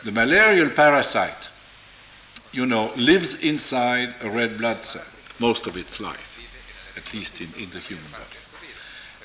[0.04, 1.50] The malarial parasite,
[2.52, 5.04] you know, lives inside a red blood cell
[5.40, 8.38] most of its life, at least in, in the human body.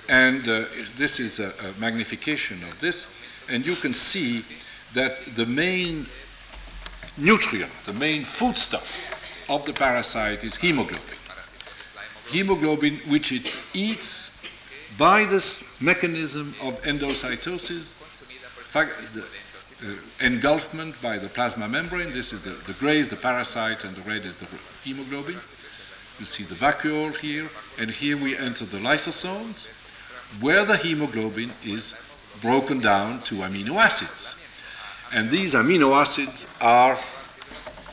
[0.10, 4.44] And uh, this is a, a magnification of this, and you can see
[4.94, 6.06] that the main
[7.20, 11.18] nutrient, the main foodstuff of the parasite is hemoglobin.
[12.30, 14.30] Hemoglobin, which it eats
[14.98, 17.94] by this mechanism of endocytosis,
[19.14, 22.12] the, uh, engulfment by the plasma membrane.
[22.12, 24.48] This is the, the gray is the parasite and the red is the
[24.84, 25.36] hemoglobin.
[25.36, 27.48] You see the vacuole here,
[27.80, 29.68] and here we enter the lysosomes,
[30.44, 31.96] where the hemoglobin is
[32.42, 34.36] broken down to amino acids.
[35.14, 36.98] And these amino acids are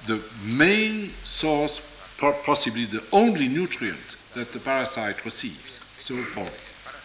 [0.06, 1.80] the main source,
[2.18, 5.80] possibly the only nutrient that the parasite receives.
[5.98, 6.46] So for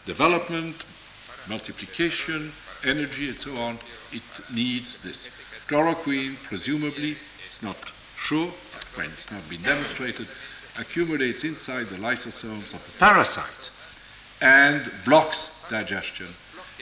[0.06, 0.86] development,
[1.50, 2.52] multiplication,
[2.84, 3.74] energy, and so on,
[4.12, 5.30] it needs this.
[5.68, 7.78] Chloroquine, presumably, it's not
[8.18, 8.48] sure,
[8.96, 10.28] when it's not been demonstrated,
[10.80, 13.70] accumulates inside the lysosomes of the parasite
[14.42, 16.28] and blocks digestion.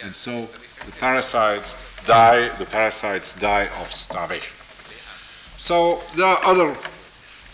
[0.03, 0.43] And so
[0.85, 1.75] the parasites
[2.05, 4.55] die, the parasites die of starvation.
[5.57, 6.75] So there are other,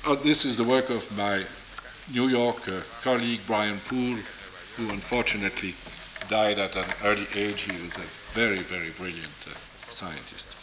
[0.06, 1.44] uh, this is the work of my
[2.14, 4.20] New York uh, colleague Brian Poole,
[4.78, 5.74] who unfortunately
[6.28, 7.64] died at an early age.
[7.64, 9.56] He was a very, very brilliant uh,
[9.90, 10.56] scientist.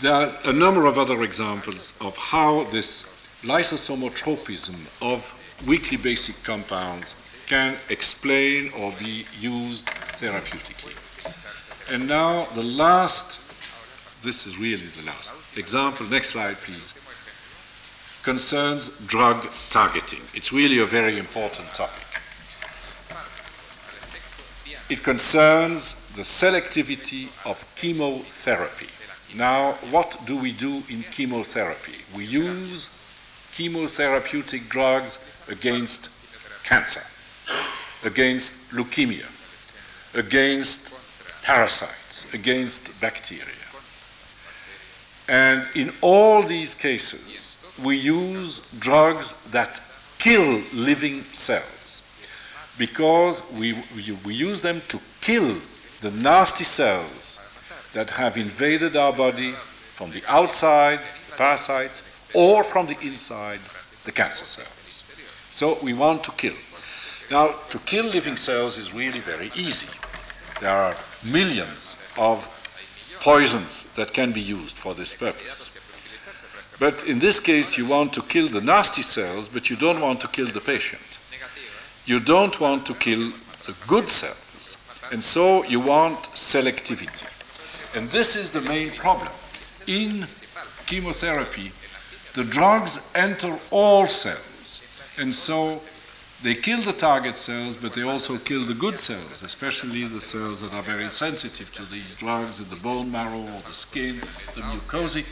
[0.00, 3.04] There are a number of other examples of how this
[3.42, 5.32] lysosomotropism of
[5.66, 7.14] weakly basic compounds
[7.46, 9.86] can explain or be used
[10.16, 10.94] therapeutically.
[11.92, 13.40] And now the last,
[14.22, 16.94] this is really the last example, next slide please,
[18.22, 20.20] concerns drug targeting.
[20.32, 22.04] It's really a very important topic.
[24.90, 28.88] It concerns the selectivity of chemotherapy.
[29.34, 32.04] Now, what do we do in chemotherapy?
[32.14, 32.90] We use
[33.52, 36.18] chemotherapeutic drugs against
[36.64, 37.02] cancer,
[38.04, 39.26] against leukemia,
[40.14, 40.94] against
[41.42, 43.44] parasites, against bacteria.
[45.28, 49.80] And in all these cases, we use drugs that
[50.18, 52.02] kill living cells
[52.78, 55.56] because we, we, we, use them to kill
[56.00, 57.40] the nasty cells
[57.92, 60.98] that have invaded our body from the outside,
[61.30, 62.02] the parasites,
[62.34, 63.60] or from the inside,
[64.04, 65.04] the cancer cells.
[65.50, 66.54] So we want to kill.
[67.30, 69.88] Now, to kill living cells is really very easy.
[70.60, 70.94] There are
[71.24, 72.48] millions of
[73.20, 75.70] poisons that can be used for this purpose.
[76.78, 80.20] But in this case, you want to kill the nasty cells, but you don't want
[80.20, 81.18] to kill the patient.
[82.06, 83.30] You don't want to kill
[83.66, 84.76] the good cells.
[85.12, 87.26] And so you want selectivity.
[87.96, 89.32] And this is the main problem.
[89.86, 90.26] In
[90.86, 91.70] chemotherapy,
[92.34, 94.82] the drugs enter all cells.
[95.18, 95.74] And so
[96.44, 100.60] they kill the target cells, but they also kill the good cells, especially the cells
[100.60, 104.16] that are very sensitive to these drugs in the bone marrow or the skin,
[104.54, 105.24] the mucosa.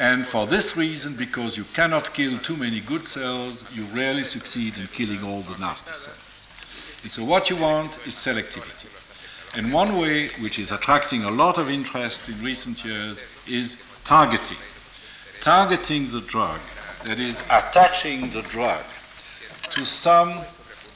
[0.00, 4.76] And for this reason, because you cannot kill too many good cells, you rarely succeed
[4.76, 6.48] in killing all the nasty cells.
[7.02, 8.88] And so what you want is selectivity.
[9.56, 14.58] And one way which is attracting a lot of interest in recent years is targeting.
[15.40, 16.58] Targeting the drug,
[17.04, 18.82] that is, attaching the drug
[19.70, 20.32] to some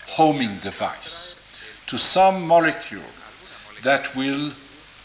[0.09, 1.37] homing device,
[1.87, 3.03] to some molecule
[3.83, 4.51] that will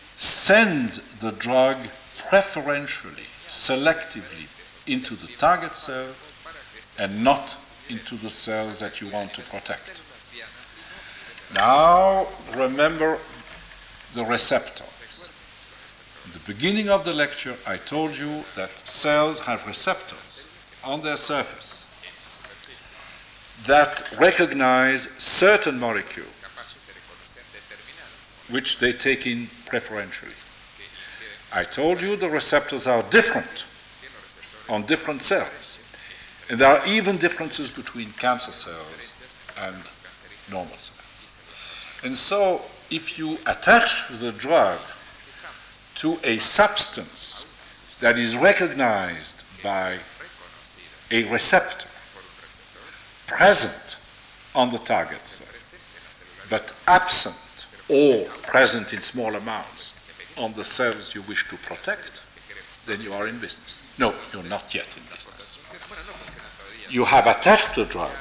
[0.10, 0.92] send
[1.22, 1.78] the drug
[2.30, 4.48] preferentially, selectively
[4.92, 6.08] into the target cell
[6.98, 7.56] and not
[7.90, 10.02] into the cells that you want to protect.
[11.56, 13.18] Now, remember
[14.14, 15.30] the receptors.
[16.26, 20.46] In the beginning of the lecture, I told you that cells have receptors
[20.84, 21.89] on their surface
[23.66, 26.36] that recognize certain molecules
[28.50, 30.34] which they take in preferentially.
[31.54, 33.66] I told you the receptors are different
[34.70, 35.80] on different cells.
[36.50, 39.76] And there are even differences between cancer cells and
[40.52, 41.40] normal cells.
[42.04, 44.80] And so, if you attach the drug
[45.96, 47.46] to a substance
[48.00, 49.98] that is recognized by
[51.12, 51.89] a receptor
[53.30, 53.98] present
[54.56, 55.24] on the target
[56.50, 59.96] but absent or present in small amounts
[60.38, 62.32] on the cells you wish to protect,
[62.86, 63.84] then you are in business.
[64.00, 65.58] No, you're not yet in business.
[66.90, 68.12] You have attached the drug,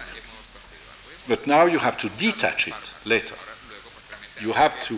[1.26, 3.36] but now you have to detach it later.
[4.40, 4.94] You have to,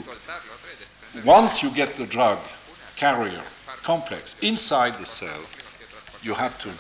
[1.25, 2.39] once you get the drug
[2.97, 3.43] carrier
[3.83, 5.41] complex inside the cell,
[6.23, 6.71] you have to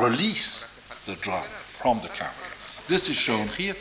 [0.00, 2.43] release the drug from the carrier.
[2.86, 3.74] This is shown here.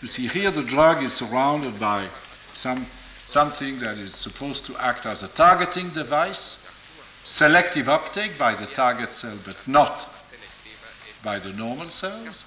[0.00, 2.06] You see here the drug is surrounded by
[2.50, 2.86] some,
[3.26, 6.64] something that is supposed to act as a targeting device,
[7.24, 10.06] selective uptake by the target cell but not
[11.24, 12.44] by the normal cells.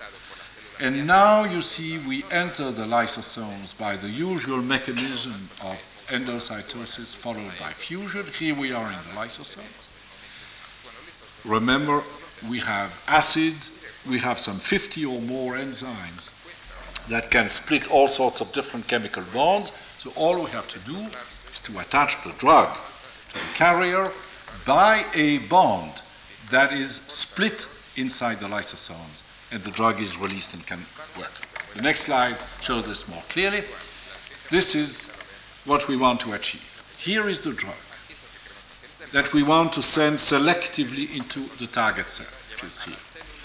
[0.79, 7.53] And now you see we enter the lysosomes by the usual mechanism of endocytosis followed
[7.59, 8.25] by fusion.
[8.25, 9.93] Here we are in the lysosomes.
[11.47, 12.01] Remember,
[12.49, 13.53] we have acid,
[14.09, 16.33] we have some 50 or more enzymes
[17.07, 19.71] that can split all sorts of different chemical bonds.
[19.97, 24.11] So all we have to do is to attach the drug to the carrier
[24.65, 26.01] by a bond
[26.49, 30.79] that is split inside the lysosomes, and the drug is released and can
[31.17, 31.31] work.
[31.75, 33.63] The next slide shows this more clearly.
[34.49, 35.11] This is
[35.65, 36.67] what we want to achieve.
[36.97, 37.75] Here is the drug
[39.11, 43.40] that we want to send selectively into the target cell, which is here.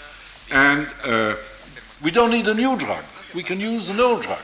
[0.51, 1.35] And uh,
[2.03, 3.03] we don't need a new drug.
[3.35, 4.39] We can use an old drug.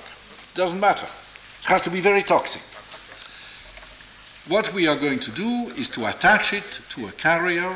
[0.49, 1.05] It doesn't matter.
[1.05, 2.61] It has to be very toxic.
[4.51, 7.73] What we are going to do is to attach it to a carrier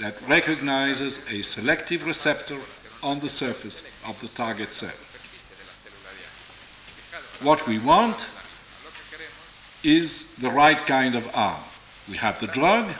[0.00, 2.58] that recognizes a selective receptor
[3.02, 4.90] on the surface of the target cell.
[7.42, 8.28] What we want
[9.82, 11.62] is the right kind of arm.
[12.10, 12.90] We have the drug,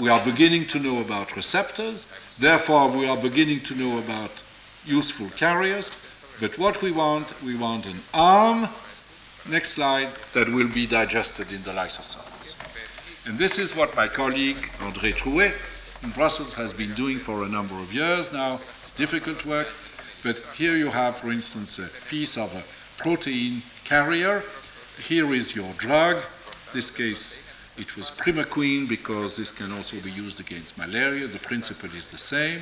[0.00, 2.06] we are beginning to know about receptors,
[2.38, 4.42] therefore we are beginning to know about
[4.84, 5.90] useful carriers,
[6.40, 8.68] but what we want, we want an arm,
[9.48, 12.56] next slide, that will be digested in the lysosomes.
[13.26, 15.54] And this is what my colleague André Trouet
[16.02, 18.54] in Brussels has been doing for a number of years now.
[18.54, 19.68] It's difficult work,
[20.22, 22.62] but here you have, for instance, a piece of a
[23.00, 24.42] protein carrier.
[25.00, 26.16] Here is your drug.
[26.72, 27.43] This case,
[27.76, 31.26] it was primaquine because this can also be used against malaria.
[31.26, 32.60] The principle is the same.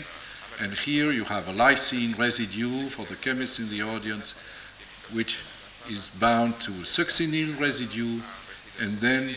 [0.60, 4.34] And here you have a lysine residue for the chemists in the audience,
[5.12, 5.38] which
[5.90, 8.20] is bound to a succinyl residue.
[8.80, 9.34] And then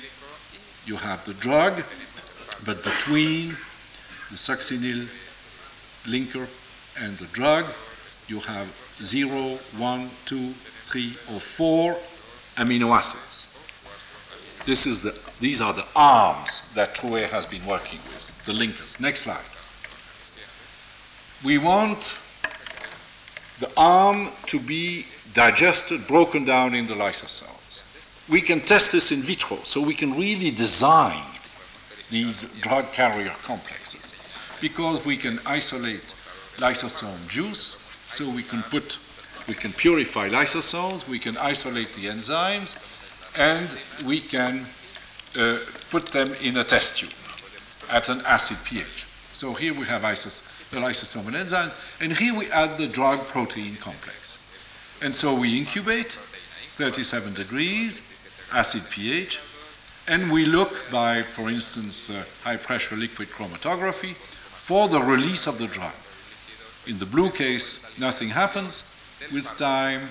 [0.86, 1.84] you have the drug,
[2.66, 3.50] but between
[4.30, 5.08] the succinyl
[6.06, 6.48] linker
[7.02, 7.66] and the drug,
[8.28, 8.68] you have
[9.02, 11.94] 0, 1, 2, 3, or 4
[12.58, 13.55] amino acids.
[14.66, 19.00] This is the, these are the arms that Trouet has been working with, the linkers.
[19.00, 19.46] Next slide.
[21.46, 22.20] We want
[23.60, 27.84] the arm to be digested, broken down in the lysosomes.
[28.28, 31.22] We can test this in vitro, so we can really design
[32.10, 34.14] these drug carrier complexes
[34.62, 36.16] because we can isolate
[36.58, 37.78] lysosome juice,
[38.14, 38.98] so we can put,
[39.48, 43.05] we can purify lysosomes, we can isolate the enzymes,
[43.38, 43.68] and
[44.06, 44.66] we can
[45.38, 45.58] uh,
[45.90, 47.12] put them in a test tube
[47.92, 49.06] at an acid pH.
[49.34, 53.76] So here we have isos, the lysosomal enzymes, and here we add the drug protein
[53.76, 55.00] complex.
[55.02, 58.02] And so we incubate 37 degrees,
[58.54, 59.42] acid pH,
[60.08, 65.58] and we look by, for instance, uh, high pressure liquid chromatography for the release of
[65.58, 65.94] the drug.
[66.88, 68.84] In the blue case, nothing happens
[69.34, 70.02] with time,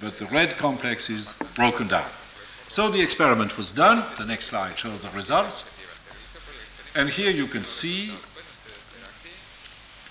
[0.00, 2.08] but the red complex is broken down.
[2.68, 4.04] So the experiment was done.
[4.18, 5.70] The next slide shows the results.
[6.96, 8.12] And here you can see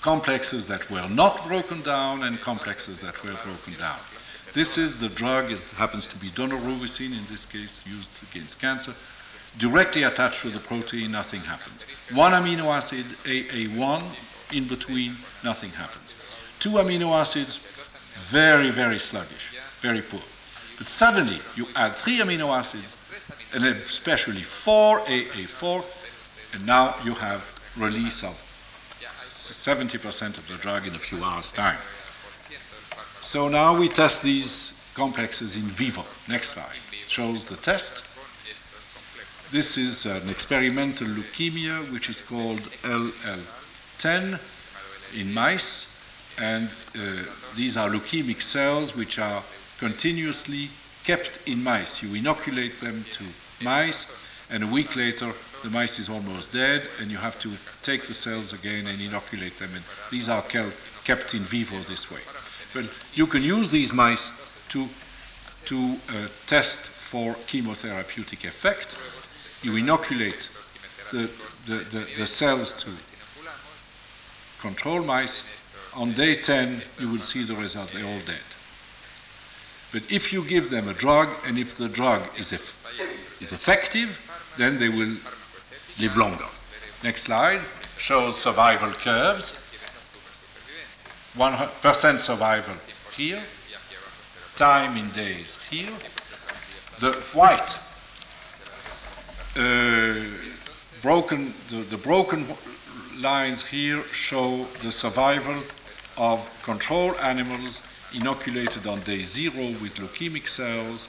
[0.02, 3.98] complexes that were not broken down and complexes that were broken down.
[4.52, 8.94] This is the drug, it happens to be daunorubicin in this case, used against cancer.
[9.58, 11.86] Directly attached to the protein, nothing happens.
[12.14, 14.04] One amino acid, AA1,
[14.54, 16.16] in between, nothing happens.
[16.60, 17.58] Two amino acids,
[18.30, 20.22] very, very sluggish, very poor.
[20.84, 22.98] But suddenly you add three amino acids,
[23.54, 27.42] and especially four AA4, and now you have
[27.78, 28.36] release of
[29.00, 31.78] 70% of the drug in a few hours' time.
[33.22, 36.04] So now we test these complexes in vivo.
[36.28, 36.76] Next slide
[37.08, 38.04] shows the test.
[39.54, 44.38] This is an experimental leukemia which is called LL10
[45.18, 45.88] in mice,
[46.42, 47.24] and uh,
[47.56, 49.42] these are leukemic cells which are
[49.80, 50.70] continuously
[51.04, 52.02] kept in mice.
[52.02, 53.24] You inoculate them to
[53.62, 54.08] mice,
[54.52, 55.32] and a week later
[55.64, 57.50] the mice is almost dead, and you have to
[57.82, 59.70] take the cells again and inoculate them.
[59.74, 62.22] And these are kept in vivo this way.
[62.74, 64.88] But you can use these mice to,
[65.66, 68.98] to uh, test for chemotherapeutic effect.
[69.64, 70.50] You inoculate
[71.12, 71.30] the,
[71.68, 72.90] the, the, the cells to
[74.60, 75.44] control mice.
[75.98, 78.42] On day 10, you will see the result, they're all dead.
[79.94, 84.20] But if you give them a drug, and if the drug is, eff- is effective,
[84.58, 85.16] then they will
[86.00, 86.48] live longer.
[87.04, 87.62] Next slide
[87.98, 89.60] shows survival curves.
[91.38, 92.76] 100% survival
[93.16, 93.42] here,
[94.56, 95.92] time in days here.
[97.00, 97.78] The white
[99.56, 100.28] uh,
[101.04, 102.46] broken, the, the broken
[103.20, 105.62] lines here show the survival
[106.18, 107.84] of control animals
[108.14, 111.08] inoculated on day zero with leukemic cells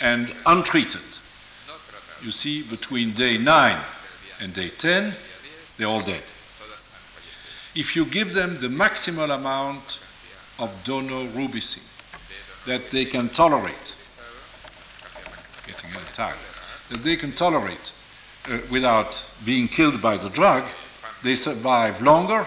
[0.00, 1.02] and untreated.
[2.22, 3.78] You see, between day 9
[4.40, 5.14] and day 10,
[5.76, 6.22] they're all dead.
[7.74, 10.00] If you give them the maximal amount
[10.58, 11.86] of daunorubicin
[12.66, 13.96] that they can tolerate,
[15.66, 15.90] getting
[16.90, 17.92] that they can tolerate
[18.50, 20.64] uh, without being killed by the drug,
[21.22, 22.44] they survive longer,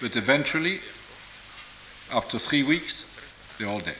[0.00, 0.80] but eventually,
[2.12, 3.05] after three weeks,
[3.58, 3.98] they're all dead.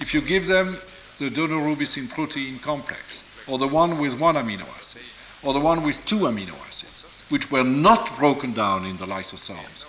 [0.00, 0.76] If you give them
[1.18, 5.02] the daunorubicin protein complex, or the one with one amino acid,
[5.44, 9.86] or the one with two amino acids, which were not broken down in the lysosomes,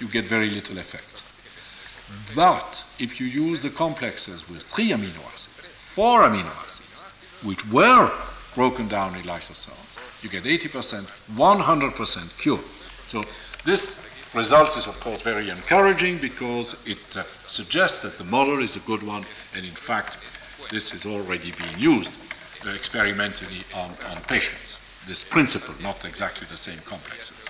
[0.00, 1.22] you get very little effect.
[2.34, 8.10] But if you use the complexes with three amino acids, four amino acids, which were
[8.54, 12.58] broken down in lysosomes, you get 80%, 100% cure.
[12.58, 13.22] So
[13.64, 18.76] this result is, of course, very encouraging because it uh, suggests that the model is
[18.76, 19.24] a good one,
[19.54, 20.18] and in fact,
[20.70, 22.18] this is already being used
[22.66, 24.80] uh, experimentally on, on patients.
[25.06, 27.48] This principle, not exactly the same complexes.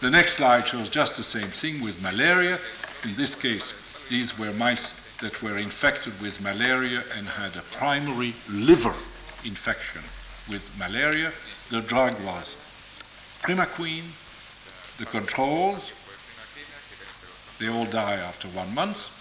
[0.00, 2.58] The next slide shows just the same thing with malaria.
[3.04, 3.74] In this case,
[4.08, 8.94] these were mice that were infected with malaria and had a primary liver
[9.44, 10.02] infection
[10.48, 11.32] with malaria.
[11.68, 12.56] The drug was
[13.42, 14.04] primaquine.
[14.98, 15.92] The controls,
[17.60, 19.16] they all die after one month,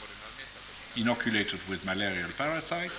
[0.98, 2.92] inoculated with malarial parasite,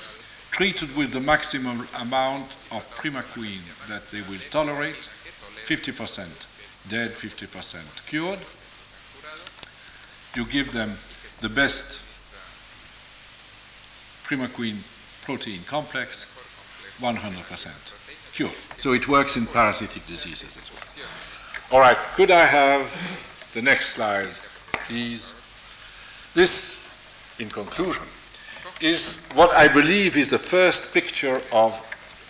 [0.52, 5.08] treated with the maximum amount of primaquine that they will tolerate,
[5.66, 8.38] 50% dead, 50% cured.
[10.36, 10.90] You give them
[11.40, 12.00] the best
[14.24, 14.78] primaquine
[15.24, 16.26] protein complex,
[17.00, 18.54] 100% cured.
[18.54, 20.80] So it works in parasitic diseases as well.
[21.72, 22.90] All right, could I have
[23.54, 24.28] the next slide,
[24.86, 25.34] please?
[26.34, 28.04] This, in conclusion,
[28.80, 31.72] is what I believe is the first picture of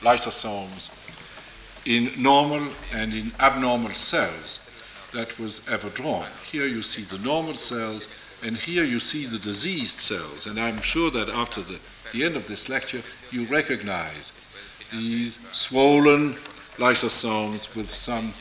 [0.01, 0.91] lysosomes
[1.87, 4.67] in normal and in abnormal cells
[5.13, 6.27] that was ever drawn.
[6.45, 10.47] Here you see the normal cells, and here you see the diseased cells.
[10.47, 11.83] And I'm sure that after the,
[12.13, 14.33] the end of this lecture, you recognize
[14.93, 16.35] these swollen
[16.79, 18.33] lysosomes with some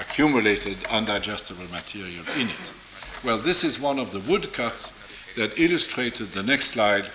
[0.00, 2.72] accumulated undigestible material in it.
[3.24, 7.08] Well, this is one of the woodcuts that illustrated, the next slide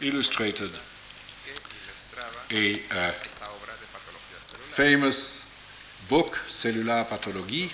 [0.00, 0.70] illustrated
[2.50, 3.10] a uh,
[4.78, 5.44] famous
[6.08, 7.72] book, Cellular Pathologie,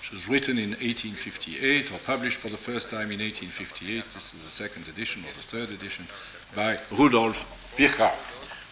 [0.00, 4.04] which was written in 1858 or published for the first time in 1858.
[4.04, 6.06] This is the second edition or the third edition
[6.54, 8.12] by Rudolf Virchow,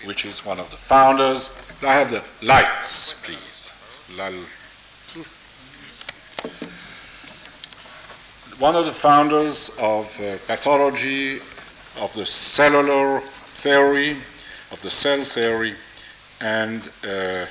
[0.06, 1.50] which is one of the founders.
[1.82, 3.72] I have the lights, please.
[8.59, 11.39] One of the founders of uh, pathology,
[12.01, 14.16] of the cellular theory,
[14.70, 15.74] of the cell theory,
[16.40, 17.47] and uh,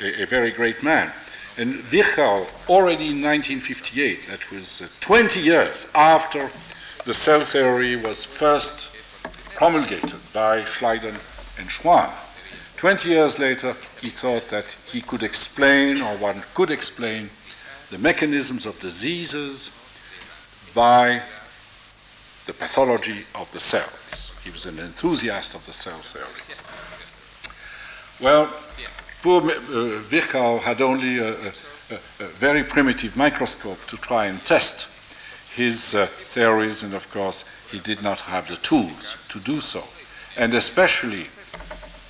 [0.00, 1.12] a, a, very great man.
[1.56, 6.50] And Virchow, already in 1958, that was uh, 20 years after
[7.04, 8.90] the cell theory was first
[9.54, 11.14] promulgated by Schleiden
[11.58, 12.10] and Schwann,
[12.76, 17.24] 20 years later, he thought that he could explain, or one could explain,
[17.90, 19.70] the mechanisms of diseases
[20.74, 21.22] by
[22.46, 24.32] the pathology of the cells.
[24.44, 26.56] He was an enthusiast of the cell theory.
[28.20, 28.52] Well,
[29.22, 31.52] poor uh, Virchow had only a, a,
[32.20, 34.88] a, very primitive microscope to try and test
[35.54, 39.82] his uh, theories, and of course, he did not have the tools to do so.
[40.36, 41.24] And especially,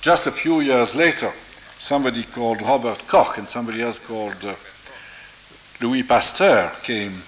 [0.01, 1.31] just a few years later,
[1.77, 4.55] somebody called Robert Koch and somebody else called uh,
[5.81, 7.21] Louis Pasteur came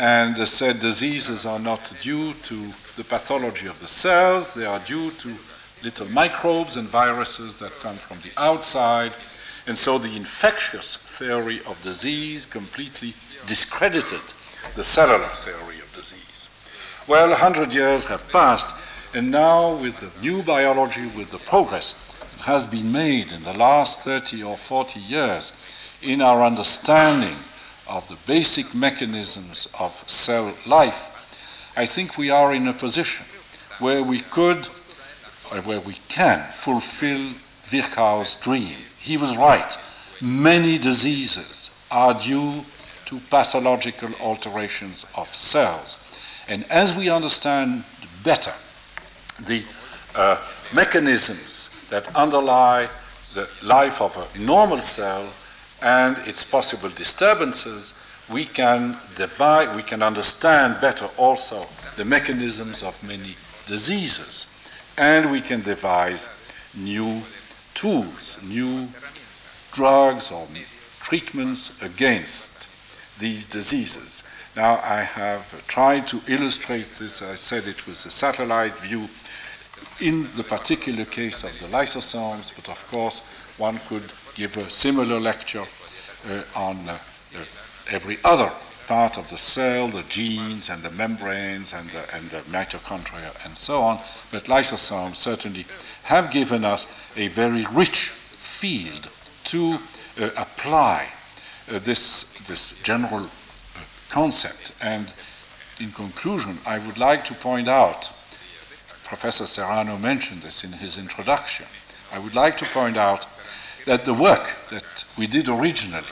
[0.00, 2.54] and said diseases are not due to
[2.96, 5.28] the pathology of the cells, they are due to
[5.84, 9.12] little microbes and viruses that come from the outside.
[9.68, 13.14] And so the infectious theory of disease completely
[13.46, 14.22] discredited
[14.74, 16.48] the cellular theory of disease.
[17.06, 18.74] Well, 100 years have passed,
[19.14, 21.94] and now with the new biology, with the progress
[22.38, 25.52] that has been made in the last 30 or 40 years
[26.02, 27.36] in our understanding
[27.88, 33.24] of the basic mechanisms of cell life, I think we are in a position
[33.78, 34.68] where we could,
[35.52, 37.32] or where we can, fulfill
[37.70, 38.74] Virchow's dream.
[38.98, 39.76] He was right.
[40.20, 42.64] Many diseases are due
[43.06, 45.96] to pathological alterations of cells.
[46.48, 47.84] And as we understand
[48.24, 48.52] better
[49.46, 49.62] the
[50.14, 50.36] uh,
[50.74, 52.88] mechanisms that underlie
[53.34, 55.26] the life of a normal cell
[55.82, 57.94] and its possible disturbances,
[58.30, 63.36] we can divide, we can understand better also the mechanisms of many
[63.66, 64.46] diseases,
[64.96, 66.28] and we can devise
[66.76, 67.22] new
[67.74, 68.84] tools, new
[69.72, 70.46] drugs or
[71.00, 72.68] treatments against
[73.18, 74.24] these diseases.
[74.56, 77.22] Now, I have tried to illustrate this.
[77.22, 79.08] I said it was a satellite view
[80.00, 83.20] in the particular case of the lysosomes, but of course,
[83.58, 85.64] one could give a similar lecture
[86.30, 86.96] uh, on uh,
[87.90, 88.48] every other
[88.86, 93.56] part of the cell, the genes and the membranes and the, and the mitochondria and
[93.56, 93.98] so on.
[94.30, 95.66] But lysosomes certainly
[96.04, 99.10] have given us a very rich field
[99.44, 99.78] to
[100.20, 101.08] uh, apply
[101.70, 104.76] uh, this, this general uh, concept.
[104.80, 105.14] And
[105.80, 108.12] in conclusion, I would like to point out
[109.04, 111.66] Professor Serrano mentioned this in his introduction.
[112.12, 113.26] I would like to point out
[113.88, 116.04] that the work that we did originally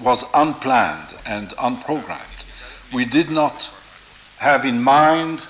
[0.00, 2.92] was unplanned and unprogrammed.
[2.94, 3.72] We did not
[4.38, 5.48] have in mind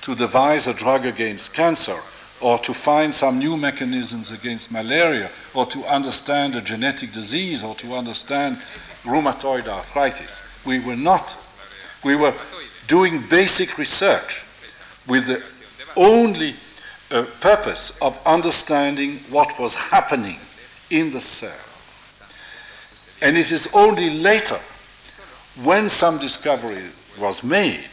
[0.00, 1.98] to devise a drug against cancer
[2.40, 7.74] or to find some new mechanisms against malaria or to understand a genetic disease or
[7.74, 8.56] to understand
[9.04, 10.42] rheumatoid arthritis.
[10.64, 11.36] We were not.
[12.02, 12.32] We were
[12.86, 14.46] doing basic research
[15.06, 15.42] with the
[15.94, 16.54] only
[17.10, 20.38] uh, purpose of understanding what was happening
[20.90, 21.64] in the cell.
[23.20, 24.58] And it is only later,
[25.64, 26.82] when some discovery
[27.18, 27.90] was made,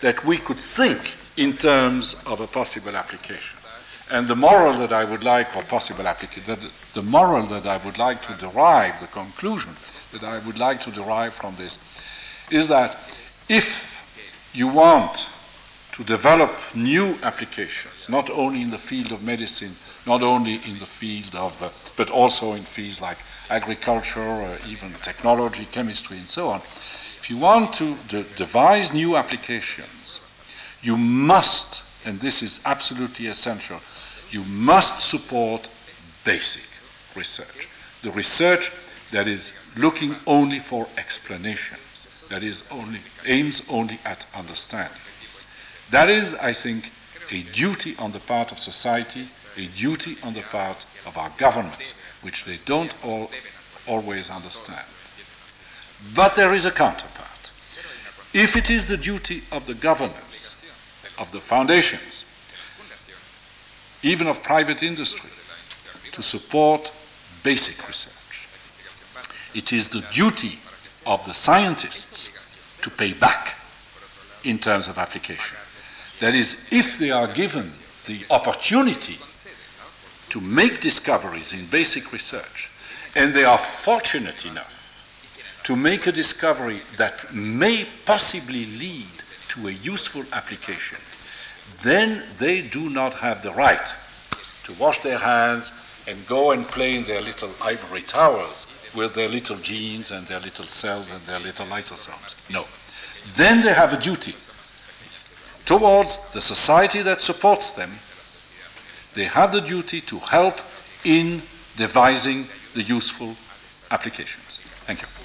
[0.00, 3.68] that we could think in terms of a possible application.
[4.12, 6.56] And the moral that I would like, or possible application,
[6.92, 9.70] the moral that I would like to derive, the conclusion
[10.12, 11.78] that I would like to derive from this,
[12.50, 12.96] is that
[13.48, 15.32] if you want
[15.92, 19.72] to develop new applications, not only in the field of medicine,
[20.06, 23.18] not only in the field of, uh, but also in fields like
[23.50, 26.60] agriculture, uh, even technology, chemistry, and so on.
[26.60, 30.20] If you want to de- devise new applications,
[30.82, 33.80] you must, and this is absolutely essential,
[34.30, 35.68] you must support
[36.24, 36.64] basic
[37.16, 37.68] research.
[38.02, 38.70] The research
[39.10, 44.96] that is looking only for explanations, that is only aims only at understanding.
[45.90, 46.92] That is, I think,
[47.32, 49.26] a duty on the part of society,
[49.56, 53.30] a duty on the part of our governments, which they don't all,
[53.88, 54.84] always understand.
[56.14, 57.52] But there is a counterpart.
[58.32, 60.64] If it is the duty of the governments,
[61.18, 62.24] of the foundations,
[64.02, 65.30] even of private industry,
[66.12, 66.92] to support
[67.42, 68.48] basic research,
[69.54, 70.58] it is the duty
[71.06, 72.30] of the scientists
[72.82, 73.56] to pay back
[74.44, 75.58] in terms of application.
[76.20, 77.66] That is, if they are given
[78.06, 79.18] the opportunity
[80.28, 82.68] to make discoveries in basic research,
[83.16, 84.76] and they are fortunate enough
[85.64, 89.10] to make a discovery that may possibly lead
[89.48, 90.98] to a useful application,
[91.82, 93.94] then they do not have the right
[94.64, 95.72] to wash their hands
[96.06, 100.40] and go and play in their little ivory towers with their little genes and their
[100.40, 102.34] little cells and their little lysosomes.
[102.50, 102.66] No.
[103.36, 104.34] Then they have a duty
[105.70, 107.90] towards the society that supports them,
[109.14, 110.58] they have the duty to help
[111.04, 111.40] in
[111.76, 112.44] devising
[112.74, 113.36] the useful
[113.92, 114.58] applications.
[114.86, 115.19] Thank you.